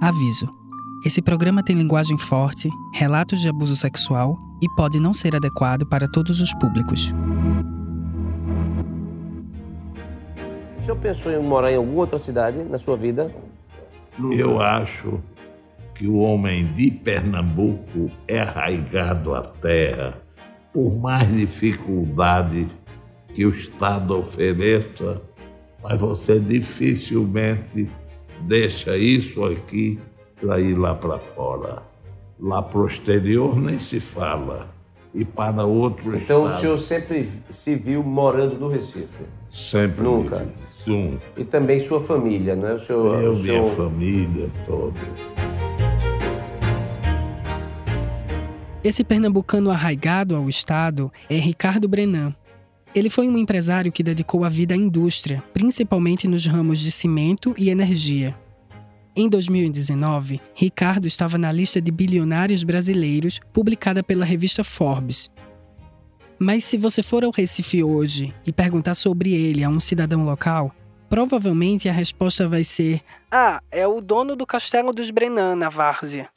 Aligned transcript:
Aviso: 0.00 0.48
esse 1.04 1.20
programa 1.20 1.62
tem 1.62 1.74
linguagem 1.74 2.16
forte, 2.16 2.68
relatos 2.94 3.40
de 3.40 3.48
abuso 3.48 3.74
sexual 3.74 4.38
e 4.62 4.68
pode 4.76 5.00
não 5.00 5.12
ser 5.12 5.34
adequado 5.34 5.84
para 5.86 6.06
todos 6.08 6.40
os 6.40 6.52
públicos. 6.54 7.12
O 10.76 10.80
senhor 10.80 10.96
pensou 10.98 11.32
em 11.32 11.42
morar 11.42 11.72
em 11.72 11.76
alguma 11.76 12.00
outra 12.00 12.18
cidade 12.18 12.62
na 12.62 12.78
sua 12.78 12.96
vida? 12.96 13.34
Eu 14.30 14.60
acho 14.60 15.20
que 15.94 16.06
o 16.06 16.18
homem 16.18 16.72
de 16.74 16.92
Pernambuco 16.92 18.10
é 18.28 18.40
arraigado 18.40 19.34
à 19.34 19.42
terra, 19.42 20.22
por 20.72 20.96
mais 20.96 21.28
dificuldade 21.28 22.68
que 23.34 23.44
o 23.44 23.50
Estado 23.50 24.16
ofereça, 24.16 25.20
mas 25.82 26.00
você 26.00 26.38
dificilmente 26.38 27.88
deixa 28.42 28.96
isso 28.96 29.44
aqui 29.44 29.98
para 30.40 30.60
ir 30.60 30.74
lá 30.74 30.94
para 30.94 31.18
fora. 31.18 31.82
Lá 32.40 32.62
para 32.62 32.78
o 32.78 32.86
exterior 32.86 33.58
nem 33.60 33.78
se 33.78 33.98
fala. 34.00 34.68
E 35.14 35.24
para 35.24 35.64
outro 35.64 36.16
Então 36.16 36.46
estado, 36.46 36.58
o 36.58 36.60
senhor 36.60 36.78
sempre 36.78 37.28
se 37.50 37.74
viu 37.74 38.02
morando 38.02 38.56
no 38.56 38.68
Recife? 38.68 39.24
sempre 39.50 40.02
Nunca? 40.02 40.46
Nunca. 40.86 41.20
E 41.36 41.44
também 41.44 41.80
sua 41.80 42.00
família, 42.00 42.54
não 42.54 42.68
é? 42.68 42.74
O 42.74 42.78
senhor, 42.78 43.22
Eu, 43.22 43.32
o 43.32 43.36
minha 43.36 43.44
senhor... 43.44 43.76
família, 43.76 44.50
toda. 44.66 44.98
Esse 48.84 49.02
pernambucano 49.02 49.70
arraigado 49.70 50.36
ao 50.36 50.48
Estado 50.48 51.12
é 51.28 51.34
Ricardo 51.34 51.88
Brenan. 51.88 52.34
Ele 52.94 53.10
foi 53.10 53.28
um 53.28 53.36
empresário 53.36 53.92
que 53.92 54.02
dedicou 54.02 54.44
a 54.44 54.48
vida 54.48 54.74
à 54.74 54.76
indústria, 54.76 55.42
principalmente 55.52 56.26
nos 56.26 56.46
ramos 56.46 56.78
de 56.78 56.90
cimento 56.90 57.54
e 57.58 57.70
energia. 57.70 58.36
Em 59.14 59.28
2019, 59.28 60.40
Ricardo 60.54 61.06
estava 61.06 61.36
na 61.36 61.50
lista 61.50 61.80
de 61.80 61.90
bilionários 61.90 62.62
brasileiros 62.62 63.40
publicada 63.52 64.02
pela 64.02 64.24
revista 64.24 64.62
Forbes. 64.62 65.30
Mas 66.38 66.64
se 66.64 66.78
você 66.78 67.02
for 67.02 67.24
ao 67.24 67.32
Recife 67.32 67.82
hoje 67.82 68.32
e 68.46 68.52
perguntar 68.52 68.94
sobre 68.94 69.34
ele 69.34 69.64
a 69.64 69.68
um 69.68 69.80
cidadão 69.80 70.24
local, 70.24 70.72
provavelmente 71.10 71.88
a 71.88 71.92
resposta 71.92 72.48
vai 72.48 72.62
ser: 72.62 73.00
Ah, 73.30 73.60
é 73.72 73.86
o 73.86 74.00
dono 74.00 74.36
do 74.36 74.46
Castelo 74.46 74.92
dos 74.92 75.10
Brenan, 75.10 75.56
na 75.56 75.68
Várzea. 75.68 76.28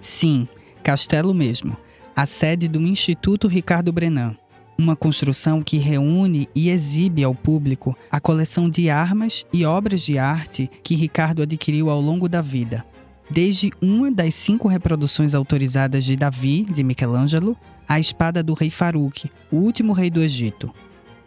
Sim, 0.00 0.46
Castelo 0.84 1.34
mesmo, 1.34 1.76
a 2.16 2.24
sede 2.24 2.66
do 2.66 2.80
Instituto 2.80 3.46
Ricardo 3.46 3.92
Brenan. 3.92 4.34
Uma 4.78 4.96
construção 4.96 5.62
que 5.62 5.76
reúne 5.76 6.48
e 6.54 6.70
exibe 6.70 7.22
ao 7.22 7.34
público 7.34 7.94
a 8.10 8.18
coleção 8.18 8.70
de 8.70 8.88
armas 8.88 9.44
e 9.52 9.66
obras 9.66 10.00
de 10.00 10.16
arte 10.16 10.70
que 10.82 10.94
Ricardo 10.94 11.42
adquiriu 11.42 11.90
ao 11.90 12.00
longo 12.00 12.26
da 12.26 12.40
vida. 12.40 12.82
Desde 13.28 13.70
uma 13.82 14.10
das 14.10 14.34
cinco 14.34 14.66
reproduções 14.66 15.34
autorizadas 15.34 16.06
de 16.06 16.16
Davi, 16.16 16.62
de 16.64 16.82
Michelangelo, 16.82 17.54
à 17.86 18.00
espada 18.00 18.42
do 18.42 18.54
rei 18.54 18.70
Farouk, 18.70 19.30
o 19.52 19.56
último 19.56 19.92
rei 19.92 20.08
do 20.08 20.22
Egito. 20.22 20.72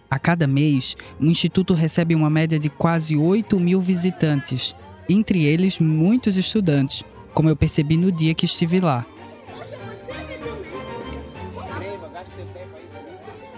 A 0.10 0.18
cada 0.18 0.48
mês, 0.48 0.98
o 1.20 1.26
Instituto 1.26 1.76
recebe 1.76 2.16
uma 2.16 2.32
média 2.32 2.58
de 2.58 2.68
quase 2.68 3.16
8 3.16 3.60
mil 3.60 3.80
visitantes, 3.80 4.74
entre 5.08 5.44
eles 5.44 5.80
muitos 5.80 6.36
estudantes, 6.36 7.04
como 7.32 7.48
eu 7.48 7.56
percebi 7.56 7.96
no 7.96 8.12
dia 8.12 8.34
que 8.34 8.46
estive 8.46 8.80
lá. 8.80 9.06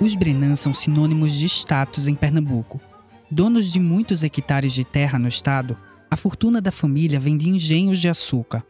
Os 0.02 0.16
Brenan 0.16 0.56
são 0.56 0.74
sinônimos 0.74 1.32
de 1.32 1.46
status 1.46 2.08
em 2.08 2.16
Pernambuco. 2.16 2.82
Donos 3.30 3.72
de 3.72 3.80
muitos 3.80 4.24
hectares 4.24 4.74
de 4.74 4.84
terra 4.84 5.20
no 5.20 5.28
estado, 5.28 5.78
a 6.10 6.18
fortuna 6.18 6.60
da 6.60 6.72
família 6.72 7.20
vem 7.20 7.38
de 7.38 7.48
engenhos 7.48 8.00
de 8.00 8.10
açúcar. 8.10 8.66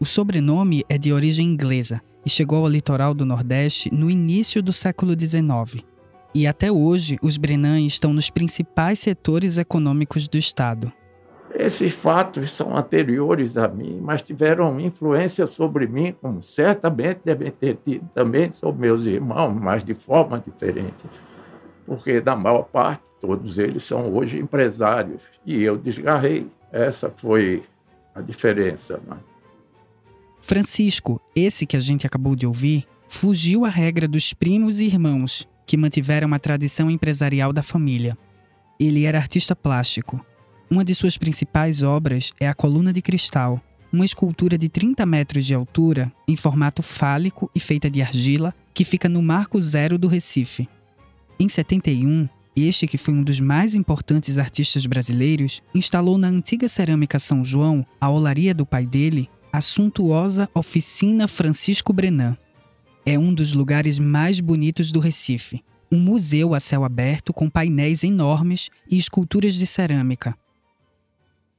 O 0.00 0.06
sobrenome 0.06 0.82
é 0.88 0.96
de 0.96 1.12
origem 1.12 1.44
inglesa 1.44 2.00
e 2.24 2.30
chegou 2.30 2.64
ao 2.64 2.70
litoral 2.70 3.12
do 3.12 3.26
Nordeste 3.26 3.92
no 3.92 4.10
início 4.10 4.62
do 4.62 4.72
século 4.72 5.12
XIX. 5.12 5.84
E 6.34 6.46
até 6.46 6.72
hoje, 6.72 7.18
os 7.20 7.36
Brenan 7.36 7.82
estão 7.82 8.14
nos 8.14 8.30
principais 8.30 8.98
setores 8.98 9.58
econômicos 9.58 10.26
do 10.26 10.38
estado. 10.38 10.90
Esses 11.62 11.94
fatos 11.94 12.50
são 12.50 12.76
anteriores 12.76 13.56
a 13.56 13.68
mim, 13.68 14.00
mas 14.02 14.20
tiveram 14.20 14.80
influência 14.80 15.46
sobre 15.46 15.86
mim, 15.86 16.12
como 16.20 16.42
certamente 16.42 17.20
devem 17.24 17.52
ter 17.52 17.78
tido 17.84 18.04
também 18.12 18.50
sobre 18.50 18.80
meus 18.80 19.06
irmãos, 19.06 19.54
mas 19.54 19.84
de 19.84 19.94
forma 19.94 20.42
diferente. 20.44 21.04
Porque, 21.86 22.20
da 22.20 22.34
maior 22.34 22.64
parte, 22.64 23.04
todos 23.20 23.58
eles 23.58 23.84
são 23.84 24.12
hoje 24.12 24.40
empresários. 24.40 25.22
E 25.46 25.62
eu 25.62 25.78
desgarrei. 25.78 26.48
Essa 26.72 27.12
foi 27.14 27.62
a 28.12 28.20
diferença. 28.20 29.00
Né? 29.06 29.16
Francisco, 30.40 31.20
esse 31.36 31.64
que 31.64 31.76
a 31.76 31.80
gente 31.80 32.04
acabou 32.04 32.34
de 32.34 32.44
ouvir, 32.44 32.88
fugiu 33.06 33.64
à 33.64 33.68
regra 33.68 34.08
dos 34.08 34.34
primos 34.34 34.80
e 34.80 34.86
irmãos, 34.86 35.48
que 35.64 35.76
mantiveram 35.76 36.34
a 36.34 36.40
tradição 36.40 36.90
empresarial 36.90 37.52
da 37.52 37.62
família. 37.62 38.18
Ele 38.80 39.04
era 39.04 39.18
artista 39.18 39.54
plástico. 39.54 40.26
Uma 40.72 40.86
de 40.86 40.94
suas 40.94 41.18
principais 41.18 41.82
obras 41.82 42.32
é 42.40 42.48
a 42.48 42.54
Coluna 42.54 42.94
de 42.94 43.02
Cristal, 43.02 43.60
uma 43.92 44.06
escultura 44.06 44.56
de 44.56 44.70
30 44.70 45.04
metros 45.04 45.44
de 45.44 45.52
altura, 45.52 46.10
em 46.26 46.34
formato 46.34 46.82
fálico 46.82 47.50
e 47.54 47.60
feita 47.60 47.90
de 47.90 48.00
argila, 48.00 48.54
que 48.72 48.82
fica 48.82 49.06
no 49.06 49.20
Marco 49.20 49.60
Zero 49.60 49.98
do 49.98 50.08
Recife. 50.08 50.66
Em 51.38 51.46
71, 51.46 52.26
este, 52.56 52.86
que 52.86 52.96
foi 52.96 53.12
um 53.12 53.22
dos 53.22 53.38
mais 53.38 53.74
importantes 53.74 54.38
artistas 54.38 54.86
brasileiros, 54.86 55.60
instalou 55.74 56.16
na 56.16 56.28
antiga 56.28 56.66
cerâmica 56.70 57.18
São 57.18 57.44
João, 57.44 57.84
a 58.00 58.08
olaria 58.08 58.54
do 58.54 58.64
pai 58.64 58.86
dele, 58.86 59.28
a 59.52 59.60
suntuosa 59.60 60.48
Oficina 60.54 61.28
Francisco 61.28 61.92
Brenan. 61.92 62.34
É 63.04 63.18
um 63.18 63.34
dos 63.34 63.52
lugares 63.52 63.98
mais 63.98 64.40
bonitos 64.40 64.90
do 64.90 65.00
Recife. 65.00 65.62
Um 65.92 66.00
museu 66.00 66.54
a 66.54 66.60
céu 66.60 66.82
aberto 66.82 67.30
com 67.30 67.50
painéis 67.50 68.02
enormes 68.02 68.70
e 68.90 68.96
esculturas 68.96 69.52
de 69.52 69.66
cerâmica. 69.66 70.34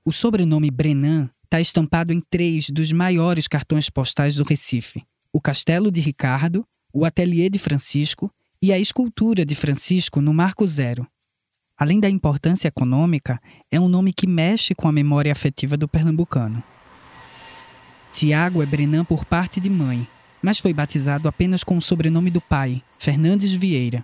O 0.05 0.11
sobrenome 0.11 0.69
Brenan 0.69 1.29
está 1.45 1.61
estampado 1.61 2.11
em 2.11 2.19
três 2.19 2.69
dos 2.69 2.91
maiores 2.91 3.47
cartões 3.47 3.89
postais 3.89 4.35
do 4.35 4.43
Recife: 4.43 5.01
o 5.31 5.39
Castelo 5.39 5.89
de 5.89 6.01
Ricardo, 6.01 6.67
o 6.91 7.05
Ateliê 7.05 7.49
de 7.49 7.57
Francisco 7.57 8.29
e 8.61 8.73
a 8.73 8.77
escultura 8.77 9.45
de 9.45 9.55
Francisco 9.55 10.19
no 10.19 10.33
Marco 10.33 10.67
Zero. 10.67 11.07
Além 11.77 12.01
da 12.01 12.09
importância 12.09 12.67
econômica, 12.67 13.39
é 13.71 13.79
um 13.79 13.87
nome 13.87 14.11
que 14.11 14.27
mexe 14.27 14.75
com 14.75 14.89
a 14.89 14.91
memória 14.91 15.31
afetiva 15.31 15.77
do 15.77 15.87
pernambucano. 15.87 16.61
Tiago 18.11 18.61
é 18.61 18.65
Brenan 18.65 19.05
por 19.05 19.23
parte 19.23 19.57
de 19.57 19.69
mãe, 19.69 20.05
mas 20.41 20.59
foi 20.59 20.73
batizado 20.73 21.29
apenas 21.29 21.63
com 21.63 21.77
o 21.77 21.81
sobrenome 21.81 22.29
do 22.29 22.41
pai, 22.41 22.83
Fernandes 22.99 23.53
Vieira. 23.53 24.03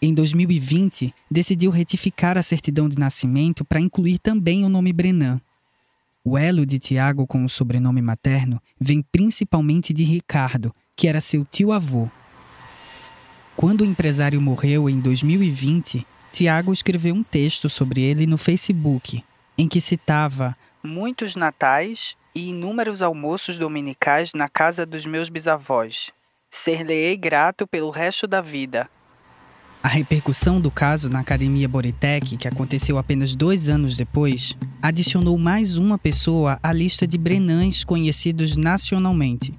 Em 0.00 0.12
2020, 0.12 1.14
decidiu 1.30 1.70
retificar 1.70 2.36
a 2.36 2.42
certidão 2.42 2.88
de 2.88 2.98
nascimento 2.98 3.64
para 3.64 3.80
incluir 3.80 4.18
também 4.18 4.64
o 4.64 4.68
nome 4.68 4.92
Brenan. 4.92 5.40
O 6.22 6.38
elo 6.38 6.64
de 6.64 6.78
Tiago 6.78 7.26
com 7.26 7.44
o 7.44 7.48
sobrenome 7.48 8.00
materno 8.00 8.60
vem 8.80 9.02
principalmente 9.02 9.92
de 9.92 10.04
Ricardo, 10.04 10.74
que 10.96 11.06
era 11.06 11.20
seu 11.20 11.44
tio-avô. 11.44 12.08
Quando 13.56 13.82
o 13.82 13.84
empresário 13.84 14.40
morreu 14.40 14.88
em 14.88 14.98
2020, 15.00 16.06
Tiago 16.32 16.72
escreveu 16.72 17.14
um 17.14 17.22
texto 17.22 17.68
sobre 17.68 18.02
ele 18.02 18.26
no 18.26 18.36
Facebook, 18.36 19.22
em 19.56 19.68
que 19.68 19.80
citava 19.80 20.56
muitos 20.82 21.36
natais 21.36 22.16
e 22.34 22.48
inúmeros 22.48 23.00
almoços 23.00 23.56
dominicais 23.56 24.32
na 24.34 24.48
casa 24.48 24.84
dos 24.84 25.06
meus 25.06 25.28
bisavós. 25.28 26.10
Ser-lhe-ei 26.50 27.16
grato 27.16 27.66
pelo 27.66 27.90
resto 27.90 28.26
da 28.26 28.40
vida. 28.40 28.90
A 29.84 29.88
repercussão 29.88 30.62
do 30.62 30.70
caso 30.70 31.10
na 31.10 31.20
Academia 31.20 31.68
Boritec, 31.68 32.38
que 32.38 32.48
aconteceu 32.48 32.96
apenas 32.96 33.36
dois 33.36 33.68
anos 33.68 33.98
depois, 33.98 34.56
adicionou 34.80 35.36
mais 35.36 35.76
uma 35.76 35.98
pessoa 35.98 36.58
à 36.62 36.72
lista 36.72 37.06
de 37.06 37.18
Brenãs 37.18 37.84
conhecidos 37.84 38.56
nacionalmente. 38.56 39.52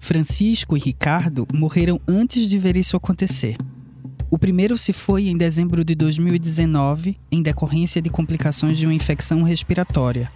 Francisco 0.00 0.76
e 0.76 0.80
Ricardo 0.80 1.46
morreram 1.54 2.00
antes 2.08 2.50
de 2.50 2.58
ver 2.58 2.76
isso 2.76 2.96
acontecer. 2.96 3.56
O 4.28 4.36
primeiro 4.36 4.76
se 4.76 4.92
foi 4.92 5.28
em 5.28 5.36
dezembro 5.36 5.84
de 5.84 5.94
2019, 5.94 7.16
em 7.30 7.40
decorrência 7.40 8.02
de 8.02 8.10
complicações 8.10 8.76
de 8.76 8.86
uma 8.86 8.94
infecção 8.94 9.44
respiratória. 9.44 10.32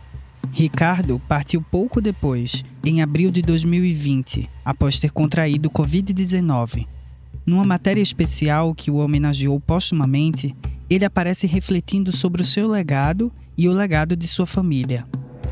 Ricardo 0.52 1.20
partiu 1.28 1.60
pouco 1.60 2.00
depois, 2.00 2.62
em 2.84 3.02
abril 3.02 3.32
de 3.32 3.42
2020, 3.42 4.48
após 4.64 5.00
ter 5.00 5.10
contraído 5.10 5.68
Covid-19. 5.68 6.86
Numa 7.44 7.64
matéria 7.64 8.02
especial 8.02 8.74
que 8.74 8.90
o 8.90 8.96
homenageou 8.96 9.58
póstumamente, 9.60 10.54
ele 10.90 11.04
aparece 11.04 11.46
refletindo 11.46 12.14
sobre 12.14 12.42
o 12.42 12.44
seu 12.44 12.68
legado 12.68 13.32
e 13.56 13.68
o 13.68 13.72
legado 13.72 14.16
de 14.16 14.26
sua 14.26 14.46
família. 14.46 15.06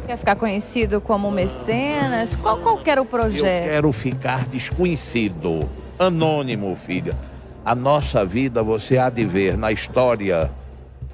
Quer 0.07 0.19
ficar 0.19 0.37
conhecido 0.37 1.01
como 1.01 1.31
mecenas? 1.31 2.35
Qual, 2.37 2.59
qual 2.59 2.79
que 2.79 2.91
era 2.91 3.01
o 3.01 3.05
Eu 3.05 3.09
projeto? 3.09 3.65
quero 3.65 3.93
ficar 3.93 4.47
desconhecido, 4.47 5.69
anônimo, 5.99 6.77
filha. 6.77 7.17
A 7.65 7.75
nossa 7.75 8.25
vida, 8.27 8.63
você 8.63 8.99
há 8.99 9.09
de 9.09 9.25
ver 9.25 9.57
na 9.57 9.73
história, 9.73 10.51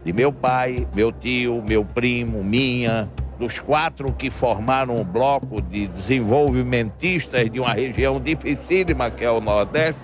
de 0.05 0.13
meu 0.13 0.33
pai, 0.33 0.89
meu 0.95 1.13
tio, 1.13 1.63
meu 1.63 1.85
primo, 1.85 2.43
minha, 2.43 3.09
dos 3.39 3.61
quatro 3.61 4.13
que 4.13 4.29
formaram 4.29 4.97
um 4.97 5.05
bloco 5.05 5.63
de 5.63 5.87
desenvolvimentistas 5.87 7.49
de 7.49 7.61
uma 7.61 7.73
região 7.73 8.21
dificílima 8.21 9.11
que 9.11 9.25
é 9.25 9.31
o 9.31 9.41
Nordeste, 9.41 10.01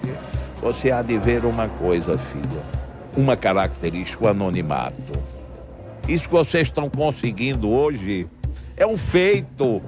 você 0.61 0.91
há 0.91 1.03
de 1.03 1.19
ver 1.19 1.45
uma 1.45 1.69
coisa, 1.69 2.17
filha. 2.19 2.63
Uma 3.17 3.37
característica, 3.37 4.25
o 4.25 4.29
anonimato. 4.29 5.13
Isso 6.09 6.29
que 6.29 6.35
vocês 6.35 6.69
estão 6.69 6.89
conseguindo 6.89 7.69
hoje 7.69 8.27
é 8.77 8.87
um 8.87 8.97
feito. 8.97 9.83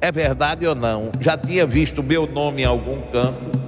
É 0.00 0.10
verdade 0.10 0.66
ou 0.66 0.74
não? 0.74 1.10
Já 1.20 1.36
tinha 1.36 1.66
visto 1.66 2.02
meu 2.02 2.26
nome 2.26 2.62
em 2.62 2.64
algum 2.64 3.00
canto. 3.12 3.66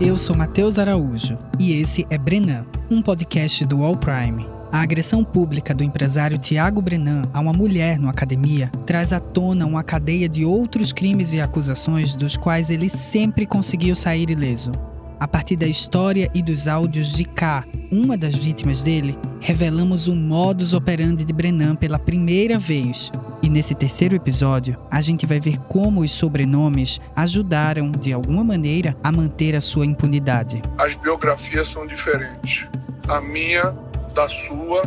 Eu 0.00 0.16
sou 0.18 0.36
Matheus 0.36 0.78
Araújo 0.78 1.38
e 1.58 1.80
esse 1.80 2.06
é 2.10 2.18
Brenan, 2.18 2.66
um 2.90 3.00
podcast 3.00 3.64
do 3.64 3.82
All 3.82 3.96
Prime. 3.96 4.55
A 4.76 4.82
agressão 4.82 5.24
pública 5.24 5.74
do 5.74 5.82
empresário 5.82 6.36
Tiago 6.36 6.82
Brenan 6.82 7.22
a 7.32 7.40
uma 7.40 7.54
mulher 7.54 7.98
no 7.98 8.10
academia 8.10 8.70
traz 8.84 9.10
à 9.10 9.18
tona 9.18 9.64
uma 9.64 9.82
cadeia 9.82 10.28
de 10.28 10.44
outros 10.44 10.92
crimes 10.92 11.32
e 11.32 11.40
acusações 11.40 12.14
dos 12.14 12.36
quais 12.36 12.68
ele 12.68 12.90
sempre 12.90 13.46
conseguiu 13.46 13.96
sair 13.96 14.28
ileso. 14.28 14.72
A 15.18 15.26
partir 15.26 15.56
da 15.56 15.66
história 15.66 16.30
e 16.34 16.42
dos 16.42 16.68
áudios 16.68 17.10
de 17.10 17.24
K, 17.24 17.64
uma 17.90 18.18
das 18.18 18.34
vítimas 18.34 18.84
dele, 18.84 19.18
revelamos 19.40 20.08
o 20.08 20.14
modus 20.14 20.74
operandi 20.74 21.24
de 21.24 21.32
Brenan 21.32 21.74
pela 21.74 21.98
primeira 21.98 22.58
vez. 22.58 23.10
E 23.42 23.48
nesse 23.48 23.74
terceiro 23.74 24.14
episódio, 24.14 24.78
a 24.90 25.00
gente 25.00 25.24
vai 25.24 25.40
ver 25.40 25.58
como 25.68 26.00
os 26.02 26.12
sobrenomes 26.12 27.00
ajudaram, 27.14 27.90
de 27.90 28.12
alguma 28.12 28.44
maneira, 28.44 28.94
a 29.02 29.10
manter 29.10 29.56
a 29.56 29.60
sua 29.62 29.86
impunidade. 29.86 30.60
As 30.76 30.94
biografias 30.96 31.68
são 31.68 31.86
diferentes. 31.86 32.66
A 33.08 33.22
minha 33.22 33.72
da 34.16 34.26
sua 34.30 34.80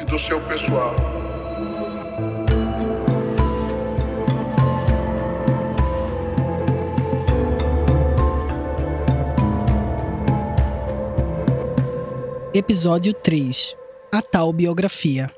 e 0.00 0.06
do 0.06 0.18
seu 0.18 0.40
pessoal. 0.48 0.94
Episódio 12.54 13.12
3 13.12 13.76
A 14.10 14.22
tal 14.22 14.50
biografia. 14.50 15.30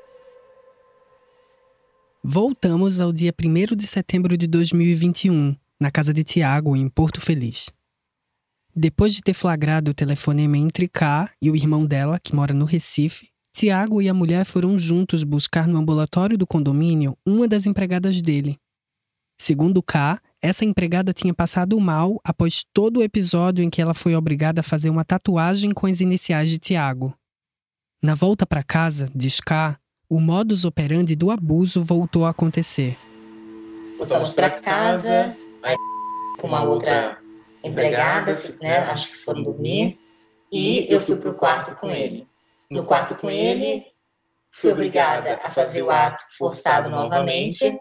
Voltamos 2.23 3.01
ao 3.01 3.11
dia 3.11 3.33
1 3.37 3.75
de 3.75 3.85
setembro 3.85 4.37
de 4.37 4.47
2021, 4.47 5.53
na 5.77 5.91
casa 5.91 6.13
de 6.13 6.23
Tiago, 6.23 6.77
em 6.77 6.87
Porto 6.87 7.19
Feliz. 7.19 7.69
Depois 8.73 9.13
de 9.13 9.21
ter 9.21 9.33
flagrado 9.33 9.91
o 9.91 9.93
telefonema 9.93 10.57
entre 10.57 10.87
K 10.87 11.29
e 11.41 11.51
o 11.51 11.57
irmão 11.57 11.85
dela, 11.85 12.17
que 12.17 12.33
mora 12.33 12.53
no 12.53 12.63
Recife, 12.63 13.32
Tiago 13.55 14.01
e 14.01 14.09
a 14.09 14.13
mulher 14.15 14.45
foram 14.45 14.79
juntos 14.79 15.23
buscar 15.23 15.67
no 15.67 15.77
ambulatório 15.77 16.37
do 16.37 16.47
condomínio 16.47 17.15
uma 17.23 17.47
das 17.47 17.67
empregadas 17.67 18.19
dele. 18.19 18.57
Segundo 19.39 19.81
K, 19.83 20.19
essa 20.41 20.65
empregada 20.65 21.13
tinha 21.13 21.33
passado 21.33 21.79
mal 21.79 22.19
após 22.23 22.63
todo 22.73 22.97
o 22.97 23.03
episódio 23.03 23.63
em 23.63 23.69
que 23.69 23.81
ela 23.81 23.93
foi 23.93 24.15
obrigada 24.15 24.61
a 24.61 24.63
fazer 24.63 24.89
uma 24.89 25.05
tatuagem 25.05 25.71
com 25.71 25.85
as 25.85 26.01
iniciais 26.01 26.49
de 26.49 26.57
Tiago. 26.57 27.13
Na 28.01 28.15
volta 28.15 28.45
para 28.45 28.63
casa, 28.63 29.07
diz 29.13 29.39
K, 29.39 29.77
o 30.09 30.19
modus 30.19 30.65
operandi 30.65 31.15
do 31.15 31.29
abuso 31.29 31.83
voltou 31.83 32.25
a 32.25 32.31
acontecer. 32.31 32.97
Voltamos 33.99 34.33
para 34.33 34.49
casa, 34.49 35.37
aí 35.61 35.75
com 36.39 36.47
uma 36.47 36.63
outra 36.63 37.19
empregada, 37.63 38.37
né, 38.59 38.79
acho 38.79 39.11
que 39.11 39.17
foram 39.17 39.43
dormir, 39.43 39.99
e 40.51 40.87
eu 40.89 40.99
fui 40.99 41.15
para 41.15 41.29
o 41.29 41.35
quarto 41.35 41.75
com 41.75 41.89
ele 41.89 42.27
no 42.73 42.83
quarto 42.85 43.15
com 43.15 43.29
ele, 43.29 43.85
fui 44.51 44.71
obrigada 44.71 45.39
a 45.43 45.49
fazer 45.49 45.83
o 45.83 45.91
ato 45.91 46.23
forçado 46.37 46.89
novamente, 46.89 47.79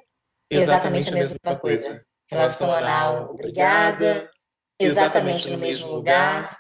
exatamente 0.51 1.09
a 1.09 1.13
mesma 1.13 1.57
coisa. 1.59 2.05
Relação 2.31 2.73
anal, 2.73 3.31
obrigada, 3.31 4.31
exatamente 4.79 5.49
no 5.51 5.59
mesmo 5.59 5.91
lugar. 5.91 6.59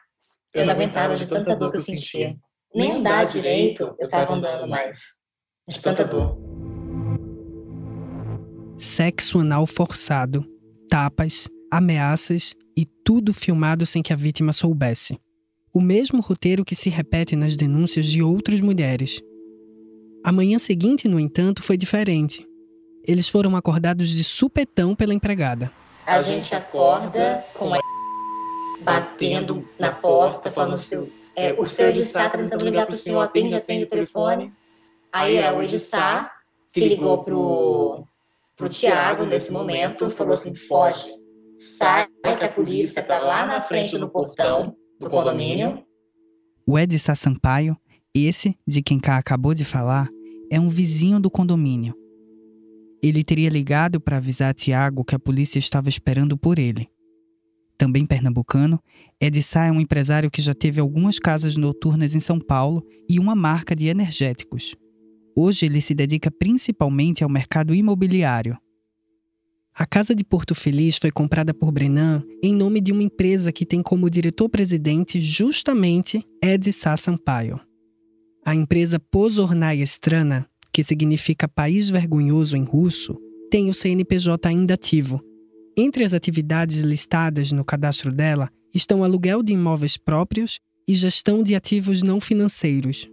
Eu 0.54 0.64
não 0.64 0.72
aguentava 0.72 1.14
de 1.14 1.26
tanta 1.26 1.54
dor 1.54 1.70
que 1.70 1.76
eu 1.76 1.82
sentia. 1.82 2.34
Nem 2.74 2.92
andar 2.92 3.26
direito 3.26 3.94
eu 3.98 4.06
estava 4.06 4.34
andando 4.34 4.66
mais, 4.66 5.22
de 5.68 5.78
tanta 5.80 6.04
dor. 6.04 6.38
Sexo 8.78 9.40
anal 9.40 9.66
forçado, 9.66 10.44
tapas, 10.88 11.48
ameaças 11.70 12.54
e 12.76 12.86
tudo 12.86 13.34
filmado 13.34 13.84
sem 13.84 14.02
que 14.02 14.12
a 14.12 14.16
vítima 14.16 14.52
soubesse 14.52 15.18
o 15.74 15.80
mesmo 15.80 16.20
roteiro 16.20 16.64
que 16.64 16.74
se 16.74 16.90
repete 16.90 17.34
nas 17.34 17.56
denúncias 17.56 18.04
de 18.06 18.22
outras 18.22 18.60
mulheres. 18.60 19.20
A 20.24 20.30
manhã 20.30 20.58
seguinte, 20.58 21.08
no 21.08 21.18
entanto, 21.18 21.62
foi 21.62 21.76
diferente. 21.76 22.46
Eles 23.06 23.28
foram 23.28 23.56
acordados 23.56 24.08
de 24.10 24.22
supetão 24.22 24.94
pela 24.94 25.14
empregada. 25.14 25.72
A 26.06 26.20
gente 26.20 26.54
acorda 26.54 27.44
com 27.54 27.72
a 27.74 27.80
batendo 28.82 29.66
na 29.78 29.92
porta, 29.92 30.50
falando 30.50 30.76
seu, 30.76 31.10
é, 31.36 31.52
o 31.52 31.64
seu 31.64 31.88
Edissá 31.88 32.26
está 32.26 32.36
tentando 32.36 32.64
ligar 32.64 32.84
para 32.84 32.94
o 32.94 32.98
senhor, 32.98 33.20
atende, 33.20 33.54
atende 33.54 33.84
o 33.84 33.88
telefone. 33.88 34.52
Aí 35.12 35.36
é 35.36 35.52
o 35.52 35.62
Edissá 35.62 36.30
que 36.72 36.80
ligou 36.80 37.22
pro, 37.22 38.04
pro 38.56 38.68
Tiago 38.68 39.24
nesse 39.24 39.52
momento, 39.52 40.10
falou 40.10 40.34
assim, 40.34 40.54
foge, 40.54 41.08
sai 41.56 42.08
que 42.38 42.44
a 42.44 42.48
polícia 42.48 43.00
está 43.00 43.18
lá 43.18 43.46
na 43.46 43.60
frente 43.60 43.96
do 43.98 44.08
portão, 44.08 44.74
do 45.02 45.10
condomínio. 45.10 45.82
O 46.66 46.78
Edson 46.78 47.14
Sampaio, 47.14 47.76
esse 48.14 48.56
de 48.66 48.80
quem 48.80 49.00
Cá 49.00 49.18
acabou 49.18 49.52
de 49.52 49.64
falar, 49.64 50.08
é 50.50 50.60
um 50.60 50.68
vizinho 50.68 51.18
do 51.18 51.30
condomínio. 51.30 51.94
Ele 53.02 53.24
teria 53.24 53.48
ligado 53.48 54.00
para 54.00 54.18
avisar 54.18 54.54
Tiago 54.54 55.04
que 55.04 55.14
a 55.14 55.18
polícia 55.18 55.58
estava 55.58 55.88
esperando 55.88 56.38
por 56.38 56.58
ele. 56.58 56.88
Também 57.76 58.06
pernambucano, 58.06 58.78
Edissá 59.20 59.64
é 59.64 59.72
um 59.72 59.80
empresário 59.80 60.30
que 60.30 60.40
já 60.40 60.54
teve 60.54 60.80
algumas 60.80 61.18
casas 61.18 61.56
noturnas 61.56 62.14
em 62.14 62.20
São 62.20 62.38
Paulo 62.38 62.86
e 63.10 63.18
uma 63.18 63.34
marca 63.34 63.74
de 63.74 63.88
energéticos. 63.88 64.76
Hoje 65.36 65.66
ele 65.66 65.80
se 65.80 65.94
dedica 65.94 66.30
principalmente 66.30 67.24
ao 67.24 67.30
mercado 67.30 67.74
imobiliário. 67.74 68.56
A 69.74 69.86
Casa 69.86 70.14
de 70.14 70.22
Porto 70.22 70.54
Feliz 70.54 70.98
foi 70.98 71.10
comprada 71.10 71.54
por 71.54 71.72
Brenan 71.72 72.22
em 72.42 72.54
nome 72.54 72.78
de 72.78 72.92
uma 72.92 73.02
empresa 73.02 73.50
que 73.50 73.64
tem 73.64 73.82
como 73.82 74.10
diretor-presidente 74.10 75.18
justamente 75.18 76.22
Ed 76.44 76.70
Sá 76.74 76.94
Sampaio. 76.94 77.58
A 78.44 78.54
empresa 78.54 79.00
Pozornaya 79.00 79.82
Strana, 79.84 80.46
que 80.70 80.84
significa 80.84 81.48
País 81.48 81.88
Vergonhoso 81.88 82.54
em 82.54 82.64
russo, 82.64 83.18
tem 83.50 83.70
o 83.70 83.74
CNPJ 83.74 84.46
ainda 84.46 84.74
ativo. 84.74 85.22
Entre 85.74 86.04
as 86.04 86.12
atividades 86.12 86.82
listadas 86.82 87.50
no 87.50 87.64
cadastro 87.64 88.12
dela 88.12 88.50
estão 88.74 89.02
aluguel 89.02 89.42
de 89.42 89.54
imóveis 89.54 89.96
próprios 89.96 90.60
e 90.86 90.94
gestão 90.94 91.42
de 91.42 91.54
ativos 91.54 92.02
não 92.02 92.20
financeiros, 92.20 93.08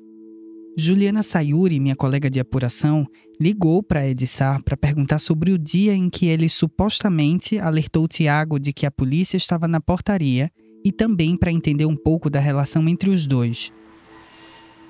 Juliana 0.79 1.21
Sayuri, 1.21 1.77
minha 1.77 1.95
colega 1.95 2.29
de 2.29 2.39
apuração, 2.39 3.05
ligou 3.37 3.83
para 3.83 4.07
Edissar 4.07 4.63
para 4.63 4.77
perguntar 4.77 5.19
sobre 5.19 5.51
o 5.51 5.57
dia 5.57 5.93
em 5.93 6.09
que 6.09 6.25
ele 6.25 6.47
supostamente 6.47 7.59
alertou 7.59 8.07
Tiago 8.07 8.57
de 8.57 8.71
que 8.71 8.85
a 8.85 8.91
polícia 8.91 9.35
estava 9.35 9.67
na 9.67 9.81
portaria 9.81 10.49
e 10.83 10.89
também 10.89 11.35
para 11.35 11.51
entender 11.51 11.85
um 11.85 11.97
pouco 11.97 12.29
da 12.29 12.39
relação 12.39 12.87
entre 12.87 13.09
os 13.09 13.27
dois. 13.27 13.73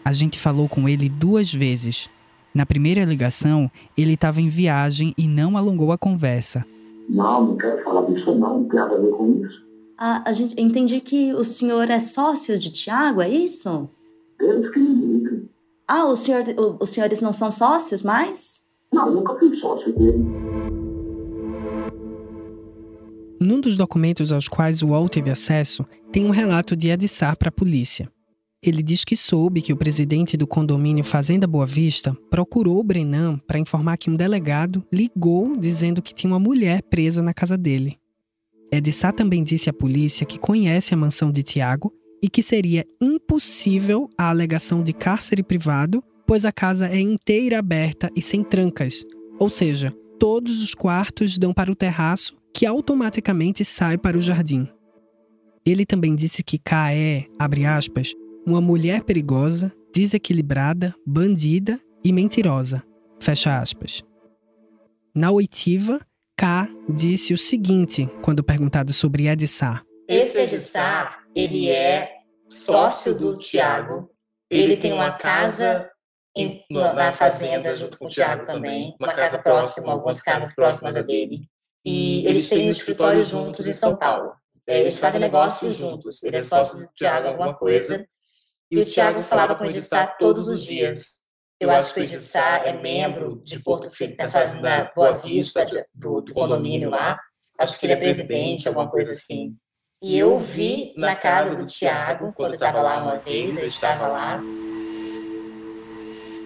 A 0.05 0.12
gente 0.12 0.38
falou 0.38 0.69
com 0.69 0.88
ele 0.88 1.10
duas 1.10 1.51
vezes. 1.51 2.08
Na 2.53 2.67
primeira 2.67 3.03
ligação, 3.03 3.69
ele 3.98 4.13
estava 4.13 4.39
em 4.39 4.48
viagem 4.48 5.12
e 5.17 5.27
não 5.27 5.58
alongou 5.58 5.91
a 5.91 5.98
conversa. 5.98 6.63
Não, 7.10 7.48
não 7.48 7.58
quero 7.58 7.84
falar 7.84 8.05
disso 8.05 8.36
não, 8.36 8.60
não 8.60 8.63
tem 8.65 8.79
nada 8.79 8.96
a 8.96 9.00
ver 9.00 9.10
com 9.10 9.43
isso. 9.43 9.63
Ah, 9.98 10.22
a 10.24 10.34
gente 10.34 10.53
entendi 10.62 11.01
que 11.01 11.34
o 11.34 11.43
senhor 11.43 11.89
é 11.89 11.98
sócio 11.98 12.60
de 12.60 12.69
Tiago, 12.69 13.22
é 13.22 13.29
isso? 13.29 13.89
Deus 14.39 14.72
que 14.72 14.88
ah, 15.91 16.05
o 16.05 16.15
senhor, 16.15 16.43
o, 16.55 16.84
os 16.84 16.91
senhores 16.91 17.19
não 17.19 17.34
são 17.34 17.50
sócios 17.50 18.03
mais? 18.03 18.62
Não, 18.93 19.12
nunca 19.12 19.34
fui 19.39 19.60
sócio 19.60 19.91
dele. 19.98 20.24
Num 23.41 23.60
dos 23.60 23.75
documentos 23.75 24.31
aos 24.31 24.48
quais 24.48 24.84
o 24.84 24.89
UOL 24.89 25.10
teve 25.10 25.31
acesso, 25.31 25.84
tem 26.12 26.27
um 26.27 26.29
relato 26.29 26.75
de 26.75 26.89
Edissar 26.89 27.36
para 27.36 27.50
a 27.50 27.51
polícia. 27.51 28.08
Ele 28.62 28.84
diz 28.84 29.03
que 29.03 29.17
soube 29.17 29.63
que 29.63 29.74
o 29.74 29.77
presidente 29.77 30.38
do 30.38 30.46
condomínio 30.46 31.03
Fazenda 31.03 31.48
Boa 31.48 31.65
Vista 31.65 32.15
procurou 32.29 32.79
o 32.79 32.84
Brenan 32.84 33.39
para 33.48 33.58
informar 33.58 33.98
que 33.98 34.12
um 34.12 34.15
delegado 34.15 34.86
ligou 34.93 35.58
dizendo 35.58 36.03
que 36.03 36.13
tinha 36.13 36.31
uma 36.31 36.39
mulher 36.39 36.84
presa 36.84 37.24
na 37.24 37.34
casa 37.34 37.58
dele. 37.58 37.98
Edissar 38.72 39.12
também 39.12 39.43
disse 39.43 39.72
à 39.72 39.74
polícia 39.74 40.24
que 40.24 40.38
conhece 40.38 40.93
a 40.93 40.98
mansão 40.98 41.31
de 41.31 41.41
Tiago 41.41 41.91
e 42.22 42.30
que 42.30 42.44
seria 42.44 42.86
impossível 43.02 44.10
a 44.18 44.30
alegação 44.30 44.84
de 44.84 44.94
cárcere 44.94 45.44
privado, 45.44 46.04
pois 46.28 46.46
a 46.46 46.52
casa 46.52 46.88
é 46.88 47.00
inteira 47.00 47.60
aberta 47.60 48.10
e 48.16 48.22
sem 48.22 48.44
trancas, 48.44 49.04
ou 49.40 49.50
seja, 49.50 49.94
todos 50.20 50.62
os 50.62 50.76
quartos 50.76 51.38
dão 51.38 51.54
para 51.54 51.72
o 51.72 51.76
terraço, 51.76 52.38
que 52.54 52.66
automaticamente 52.66 53.64
sai 53.64 53.98
para 53.98 54.18
o 54.18 54.22
jardim. 54.22 54.68
Ele 55.66 55.86
também 55.86 56.16
disse 56.16 56.44
que 56.44 56.58
K 56.58 56.94
é, 56.94 57.26
abre 57.38 57.66
aspas, 57.66 58.14
uma 58.46 58.60
mulher 58.60 59.04
perigosa, 59.04 59.72
desequilibrada, 59.94 60.94
bandida 61.06 61.80
e 62.04 62.12
mentirosa. 62.12 62.84
Fecha 63.20 63.60
aspas. 63.60 64.02
Na 65.16 65.32
oitiva, 65.32 66.00
K 66.38 66.70
disse 66.88 67.34
o 67.34 67.38
seguinte 67.38 68.10
quando 68.22 68.44
perguntado 68.44 68.94
sobre 68.94 69.28
Edissar. 69.28 69.84
Esse 70.08 70.40
Edissar, 70.40 71.19
ele 71.36 71.69
é 71.69 72.12
sócio 72.50 73.13
do 73.13 73.38
Tiago. 73.38 74.09
Ele 74.50 74.77
tem 74.77 74.93
uma 74.93 75.12
casa 75.12 75.89
em, 76.36 76.65
na 76.69 77.12
fazenda 77.12 77.74
junto 77.74 78.00
com 78.00 78.05
o 78.05 78.09
Tiago 78.09 78.45
também, 78.45 78.95
uma 79.00 79.13
casa 79.13 79.38
próxima, 79.39 79.91
algumas 79.91 80.21
casas 80.21 80.53
próximas 80.55 80.95
a 80.95 81.01
dele. 81.01 81.48
E 81.86 82.25
eles 82.27 82.48
têm 82.48 82.67
um 82.67 82.71
escritório 82.71 83.24
juntos 83.24 83.67
em 83.67 83.74
São 83.74 83.95
Paulo. 83.95 84.33
É, 84.67 84.81
eles 84.81 85.00
fazem 85.00 85.19
negócios 85.19 85.75
juntos. 85.75 86.21
Ele 86.24 86.38
é 86.38 86.41
sócio 86.41 86.77
do 86.77 86.88
Tiago 86.93 87.27
alguma 87.27 87.55
coisa. 87.55 88.05
E 88.71 88.79
o 88.79 88.86
Tiago 88.86 89.21
falava 89.21 89.55
com 89.55 89.63
o 89.63 89.67
Edissar 89.67 90.17
todos 90.17 90.48
os 90.48 90.63
dias. 90.63 91.21
Eu 91.59 91.71
acho 91.71 91.93
que 91.93 92.00
o 92.00 92.03
Edissar 92.03 92.63
é 92.65 92.74
membro 92.74 93.41
de 93.43 93.59
Porto 93.59 93.89
Felipe, 93.89 94.17
da 94.17 94.29
Fazenda 94.29 94.91
Boa 94.95 95.12
Vista, 95.13 95.65
do, 95.93 96.21
do 96.21 96.33
condomínio 96.33 96.89
lá. 96.89 97.19
Acho 97.57 97.79
que 97.79 97.86
ele 97.86 97.93
é 97.93 97.98
presidente, 97.98 98.67
alguma 98.67 98.89
coisa 98.89 99.12
assim. 99.12 99.55
E 100.01 100.18
eu 100.18 100.38
vi 100.38 100.94
na 100.96 101.13
casa 101.13 101.53
do 101.53 101.65
Tiago, 101.65 102.32
quando 102.32 102.51
eu 102.51 102.56
estava 102.56 102.82
lá 102.82 103.03
uma 103.03 103.18
vez, 103.18 103.58
ele 103.58 103.65
estava 103.65 104.08
lá. 104.08 104.41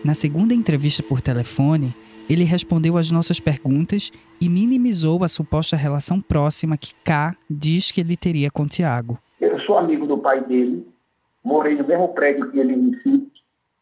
Na 0.04 0.16
segunda 0.16 0.56
entrevista 0.56 1.04
por 1.04 1.22
telefone, 1.22 1.96
ele 2.28 2.46
respondeu 2.46 2.98
às 2.98 3.12
nossas 3.12 3.40
perguntas 3.40 4.12
e 4.42 4.50
minimizou 4.50 5.24
a 5.24 5.28
suposta 5.28 5.76
relação 5.76 6.20
próxima 6.20 6.76
que 6.76 6.96
K 7.06 7.36
diz 7.48 7.92
que 7.92 8.02
ele 8.02 8.18
teria 8.18 8.50
com 8.50 8.66
Tiago. 8.66 9.20
Eu 9.40 9.60
sou 9.60 9.78
amigo 9.78 10.08
do 10.08 10.18
pai 10.18 10.44
dele, 10.44 10.88
morei 11.44 11.76
no 11.76 11.88
mesmo 11.88 12.08
prédio 12.08 12.50
que 12.50 12.58
ele 12.58 12.74
em 12.74 12.90
Recife 12.90 13.32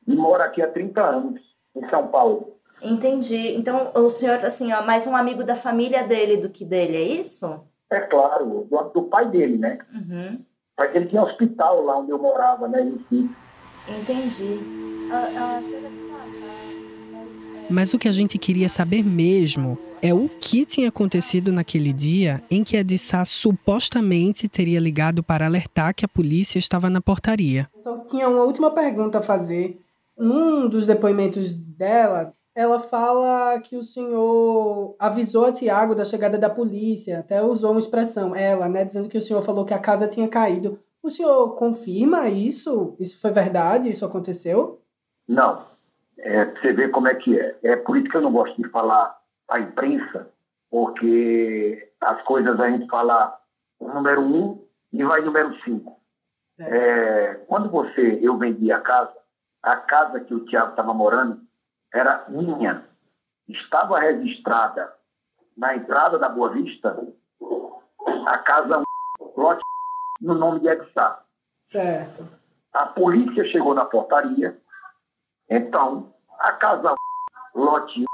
e 0.06 0.14
moro 0.14 0.44
aqui 0.44 0.62
há 0.62 0.68
30 0.68 1.02
anos, 1.02 1.42
em 1.78 1.90
São 1.90 2.10
Paulo. 2.10 2.58
Entendi. 2.82 3.56
Então, 3.56 3.94
o 3.96 4.10
senhor, 4.10 4.44
assim, 4.44 4.74
ó, 4.74 4.86
mais 4.86 5.08
um 5.08 5.16
amigo 5.16 5.46
da 5.46 5.56
família 5.56 6.06
dele 6.06 6.42
do 6.42 6.50
que 6.50 6.66
dele, 6.66 6.98
é 6.98 7.04
isso? 7.22 7.71
É 7.92 8.00
claro, 8.00 8.68
do, 8.70 8.92
do 8.94 9.04
pai 9.04 9.30
dele, 9.30 9.58
né? 9.58 9.78
Uhum. 9.94 10.40
Pai 10.78 10.94
dele 10.94 11.08
tinha 11.08 11.24
hospital 11.24 11.84
lá 11.84 11.98
onde 12.00 12.12
eu 12.12 12.18
morava, 12.18 12.68
né, 12.68 12.82
em 12.82 12.92
Recife. 12.92 13.36
Entendi. 13.88 14.60
A, 15.12 15.58
a 15.58 15.62
senhora 15.62 15.90
Mas 17.70 17.94
o 17.94 18.00
que 18.00 18.08
a 18.08 18.12
gente 18.12 18.38
queria 18.38 18.70
saber 18.70 19.04
mesmo 19.04 19.78
é 20.02 20.14
o 20.14 20.30
que 20.30 20.66
tinha 20.66 20.88
acontecido 20.88 21.52
naquele 21.52 21.92
dia 21.92 22.42
em 22.50 22.64
que 22.64 22.78
a 22.78 22.84
Dissá 22.84 23.26
supostamente 23.26 24.48
teria 24.48 24.80
ligado 24.80 25.22
para 25.22 25.46
alertar 25.46 25.94
que 25.94 26.06
a 26.06 26.08
polícia 26.08 26.58
estava 26.58 26.90
na 26.90 27.02
portaria. 27.02 27.70
Só 27.78 27.98
tinha 28.06 28.30
uma 28.30 28.44
última 28.44 28.72
pergunta 28.72 29.20
a 29.20 29.24
fazer. 29.24 29.80
Um 30.18 30.70
dos 30.70 30.86
depoimentos 30.86 31.56
dela, 31.56 32.34
ela 32.54 32.80
fala 32.80 33.60
que 33.60 33.78
o 33.78 33.84
senhor 33.84 34.96
avisou 35.00 35.46
a 35.46 35.54
Tiago 35.54 35.96
da 35.96 36.04
chegada 36.04 36.38
da 36.38 36.50
polícia, 36.50 37.20
até 37.20 37.42
usou 37.42 37.72
uma 37.72 37.80
expressão, 37.80 38.36
ela, 38.36 38.68
né, 38.68 38.84
dizendo 38.84 39.08
que 39.08 39.18
o 39.18 39.22
senhor 39.22 39.42
falou 39.42 39.66
que 39.66 39.74
a 39.74 39.80
casa 39.80 40.08
tinha 40.08 40.28
caído. 40.28 40.80
O 41.02 41.10
senhor 41.10 41.56
confirma 41.56 42.30
isso? 42.30 42.96
Isso 43.00 43.20
foi 43.20 43.32
verdade? 43.32 43.90
Isso 43.90 44.06
aconteceu? 44.06 44.82
Não. 45.28 45.66
É, 46.20 46.46
você 46.46 46.74
ver 46.74 46.92
como 46.92 47.08
é 47.08 47.16
que 47.16 47.40
é. 47.40 47.58
É 47.64 47.76
por 47.76 47.98
isso 47.98 48.10
que 48.10 48.18
eu 48.18 48.22
não 48.22 48.32
gosto 48.32 48.62
de 48.62 48.70
falar 48.70 49.20
a 49.50 49.60
imprensa, 49.60 50.30
porque 50.70 51.90
as 52.00 52.22
coisas 52.24 52.60
a 52.60 52.70
gente 52.70 52.88
fala 52.88 53.40
o 53.80 53.88
número 53.88 54.22
um 54.22 54.64
e 54.94 55.04
vai 55.04 55.22
número 55.22 55.56
cinco. 55.64 56.00
É, 56.60 57.40
quando 57.48 57.72
você, 57.72 58.20
eu 58.22 58.38
vendi 58.38 58.72
a 58.72 58.80
casa, 58.80 59.14
a 59.64 59.76
casa 59.78 60.20
que 60.20 60.34
o 60.34 60.46
Tiago 60.46 60.72
estava 60.72 60.94
morando 60.94 61.42
era 61.94 62.26
minha. 62.30 62.86
Estava 63.48 64.00
registrada 64.00 64.94
na 65.58 65.76
entrada 65.76 66.18
da 66.18 66.30
Boa 66.30 66.50
Vista 66.50 66.98
a 68.26 68.38
casa 68.40 68.82
lote 69.36 69.62
no 70.22 70.36
nome 70.36 70.60
de 70.62 70.68
Edsar. 70.68 71.24
Certo. 71.68 72.28
A 72.74 72.86
polícia 72.86 73.44
chegou 73.46 73.74
na 73.74 73.86
portaria, 73.86 74.58
então 75.50 76.14
a 76.40 76.54
casa 76.54 76.96
lote 77.54 78.06